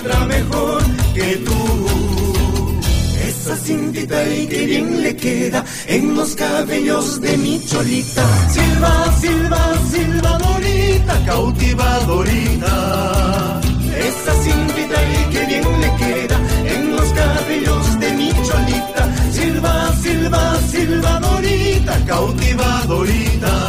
otra 0.00 0.24
mejor 0.26 0.82
que 1.14 1.36
tú. 1.36 1.86
Esa 3.28 3.56
cintita 3.56 4.28
y 4.28 4.46
que 4.46 4.66
bien 4.66 5.02
le 5.02 5.16
queda 5.16 5.64
en 5.86 6.16
los 6.16 6.34
cabellos 6.34 7.20
de 7.20 7.36
mi 7.36 7.64
cholita. 7.64 8.26
Silva, 8.50 9.12
silva, 9.20 9.74
silvadorita, 9.90 11.24
cautivadorita. 11.26 12.74
Esa 14.08 14.32
cintita 14.42 14.98
y 15.02 15.30
que 15.32 15.46
bien 15.46 15.80
le 15.80 15.94
queda 15.96 16.38
en 16.66 16.96
los 16.96 17.08
cabellos 17.12 18.00
de 18.00 18.12
mi 18.12 18.30
cholita. 18.30 19.32
Silva, 19.32 19.92
silva, 20.02 20.56
silvadorita, 20.70 22.04
cautivadorita. 22.06 23.59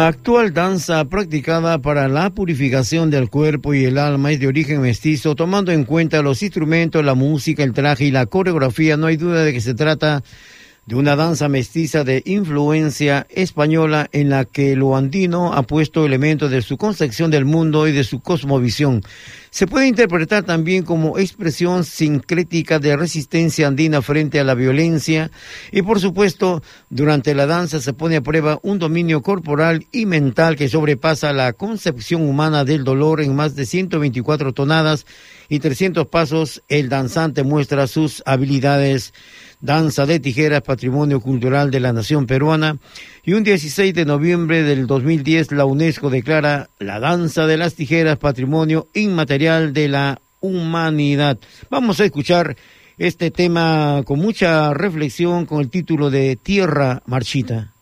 La 0.00 0.06
actual 0.08 0.54
danza 0.54 1.04
practicada 1.04 1.76
para 1.82 2.08
la 2.08 2.30
purificación 2.30 3.10
del 3.10 3.28
cuerpo 3.28 3.74
y 3.74 3.84
el 3.84 3.98
alma 3.98 4.32
es 4.32 4.40
de 4.40 4.46
origen 4.46 4.80
mestizo, 4.80 5.34
tomando 5.34 5.72
en 5.72 5.84
cuenta 5.84 6.22
los 6.22 6.42
instrumentos, 6.42 7.04
la 7.04 7.12
música, 7.14 7.62
el 7.62 7.74
traje 7.74 8.06
y 8.06 8.10
la 8.10 8.24
coreografía. 8.24 8.96
No 8.96 9.08
hay 9.08 9.18
duda 9.18 9.44
de 9.44 9.52
que 9.52 9.60
se 9.60 9.74
trata 9.74 10.22
una 10.96 11.16
danza 11.16 11.48
mestiza 11.48 12.04
de 12.04 12.22
influencia 12.24 13.26
española 13.30 14.08
en 14.12 14.30
la 14.30 14.44
que 14.44 14.76
lo 14.76 14.96
andino 14.96 15.52
ha 15.52 15.62
puesto 15.62 16.04
elementos 16.04 16.50
de 16.50 16.62
su 16.62 16.76
concepción 16.76 17.30
del 17.30 17.44
mundo 17.44 17.86
y 17.86 17.92
de 17.92 18.04
su 18.04 18.20
cosmovisión. 18.20 19.02
Se 19.50 19.66
puede 19.66 19.88
interpretar 19.88 20.44
también 20.44 20.84
como 20.84 21.18
expresión 21.18 21.84
sincrética 21.84 22.78
de 22.78 22.96
resistencia 22.96 23.66
andina 23.66 24.00
frente 24.00 24.38
a 24.38 24.44
la 24.44 24.54
violencia 24.54 25.30
y 25.72 25.82
por 25.82 25.98
supuesto 25.98 26.62
durante 26.88 27.34
la 27.34 27.46
danza 27.46 27.80
se 27.80 27.92
pone 27.92 28.16
a 28.16 28.20
prueba 28.20 28.60
un 28.62 28.78
dominio 28.78 29.22
corporal 29.22 29.86
y 29.90 30.06
mental 30.06 30.54
que 30.54 30.68
sobrepasa 30.68 31.32
la 31.32 31.52
concepción 31.52 32.22
humana 32.22 32.64
del 32.64 32.84
dolor 32.84 33.20
en 33.20 33.34
más 33.34 33.56
de 33.56 33.66
124 33.66 34.52
tonadas 34.52 35.04
y 35.48 35.58
300 35.58 36.06
pasos. 36.06 36.62
El 36.68 36.88
danzante 36.88 37.42
muestra 37.42 37.88
sus 37.88 38.22
habilidades 38.26 39.12
Danza 39.60 40.06
de 40.06 40.20
Tijeras, 40.20 40.62
Patrimonio 40.62 41.20
Cultural 41.20 41.70
de 41.70 41.80
la 41.80 41.92
Nación 41.92 42.26
Peruana. 42.26 42.78
Y 43.24 43.34
un 43.34 43.44
16 43.44 43.94
de 43.94 44.04
noviembre 44.04 44.62
del 44.62 44.86
2010 44.86 45.52
la 45.52 45.64
UNESCO 45.64 46.10
declara 46.10 46.70
la 46.78 47.00
danza 47.00 47.46
de 47.46 47.56
las 47.56 47.74
tijeras 47.74 48.18
Patrimonio 48.18 48.88
Inmaterial 48.94 49.72
de 49.72 49.88
la 49.88 50.20
Humanidad. 50.40 51.38
Vamos 51.68 52.00
a 52.00 52.04
escuchar 52.04 52.56
este 52.96 53.30
tema 53.30 54.02
con 54.04 54.18
mucha 54.18 54.74
reflexión 54.74 55.46
con 55.46 55.60
el 55.60 55.70
título 55.70 56.10
de 56.10 56.36
Tierra 56.36 57.02
Marchita. 57.06 57.72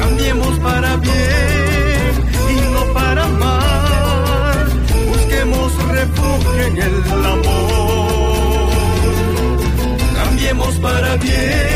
Cambiemos 0.00 0.58
para 0.58 0.96
bien 0.96 2.12
y 2.50 2.56
no 2.72 2.92
para 2.92 3.26
mal. 3.28 4.66
Busquemos 5.08 5.72
refugio 5.88 6.66
en 6.66 6.76
el 6.76 7.26
amor. 7.26 8.68
Cambiemos 10.14 10.74
para 10.78 11.16
bien. 11.16 11.67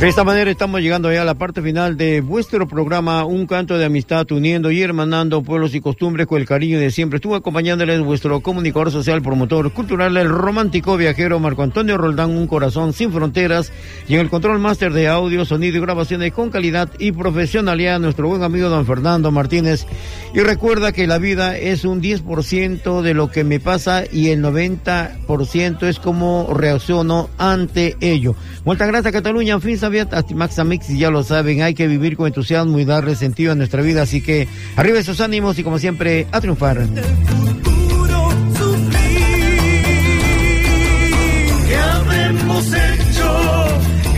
De 0.00 0.10
esta 0.10 0.24
manera 0.24 0.50
estamos 0.50 0.82
llegando 0.82 1.10
ya 1.10 1.22
a 1.22 1.24
la 1.24 1.36
parte 1.36 1.62
final 1.62 1.96
de 1.96 2.20
vuestro 2.20 2.68
programa 2.68 3.24
Un 3.24 3.46
canto 3.46 3.78
de 3.78 3.86
amistad 3.86 4.30
uniendo 4.30 4.70
y 4.70 4.82
hermanando 4.82 5.42
pueblos 5.42 5.74
y 5.74 5.80
costumbres 5.80 6.26
con 6.26 6.38
el 6.38 6.46
cariño 6.46 6.78
de 6.78 6.90
siempre. 6.90 7.16
Estuvo 7.16 7.34
acompañándoles 7.34 8.02
vuestro 8.02 8.40
comunicador 8.40 8.90
social, 8.90 9.22
promotor 9.22 9.72
cultural, 9.72 10.14
el 10.18 10.28
romántico 10.28 10.98
viajero 10.98 11.40
Marco 11.40 11.62
Antonio 11.62 11.96
Roldán, 11.96 12.36
un 12.36 12.46
corazón 12.46 12.92
sin 12.92 13.10
fronteras 13.10 13.72
y 14.06 14.16
en 14.16 14.20
el 14.20 14.28
control 14.28 14.58
máster 14.58 14.92
de 14.92 15.08
audio, 15.08 15.46
sonido 15.46 15.78
y 15.78 15.80
grabaciones 15.80 16.30
con 16.34 16.50
calidad 16.50 16.90
y 16.98 17.12
profesionalidad 17.12 17.98
nuestro 17.98 18.28
buen 18.28 18.42
amigo 18.42 18.68
don 18.68 18.84
Fernando 18.84 19.30
Martínez. 19.30 19.86
Y 20.34 20.40
recuerda 20.40 20.92
que 20.92 21.06
la 21.06 21.16
vida 21.16 21.56
es 21.56 21.86
un 21.86 22.02
10% 22.02 23.00
de 23.00 23.14
lo 23.14 23.30
que 23.30 23.44
me 23.44 23.60
pasa 23.60 24.04
y 24.12 24.28
el 24.28 24.42
90% 24.42 25.84
es 25.84 25.98
como 25.98 26.52
reacciono 26.52 27.30
ante 27.38 27.96
ello. 28.00 28.34
Muchas 28.66 28.88
gracias 28.88 29.14
Cataluña, 29.14 29.58
fin, 29.58 29.78
sabía 29.86 30.08
Max 30.34 30.64
Mix 30.64 30.90
y 30.90 30.98
ya 30.98 31.10
lo 31.10 31.22
saben, 31.22 31.62
hay 31.62 31.72
que 31.72 31.86
vivir 31.86 32.16
con 32.16 32.26
entusiasmo 32.26 32.80
y 32.80 32.84
darle 32.84 33.14
sentido 33.14 33.52
a 33.52 33.54
nuestra 33.54 33.82
vida, 33.82 34.02
así 34.02 34.20
que 34.20 34.48
arriba 34.74 34.98
esos 34.98 35.20
ánimos 35.20 35.60
y 35.60 35.62
como 35.62 35.78
siempre, 35.78 36.26
a 36.32 36.40
triunfar. 36.40 36.88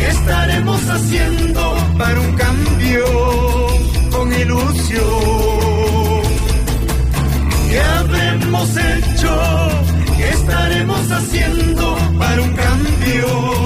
estaremos 0.08 0.88
haciendo 0.88 1.76
para 1.98 2.20
un 2.20 2.32
cambio 2.36 3.04
con 4.10 4.32
ilusión? 4.32 5.02
¿Qué 7.70 7.80
habremos 7.80 8.70
hecho? 8.70 9.30
¿Qué 10.16 10.28
estaremos 10.30 11.10
haciendo 11.10 11.98
para 12.18 12.42
un 12.42 12.52
cambio 12.54 13.57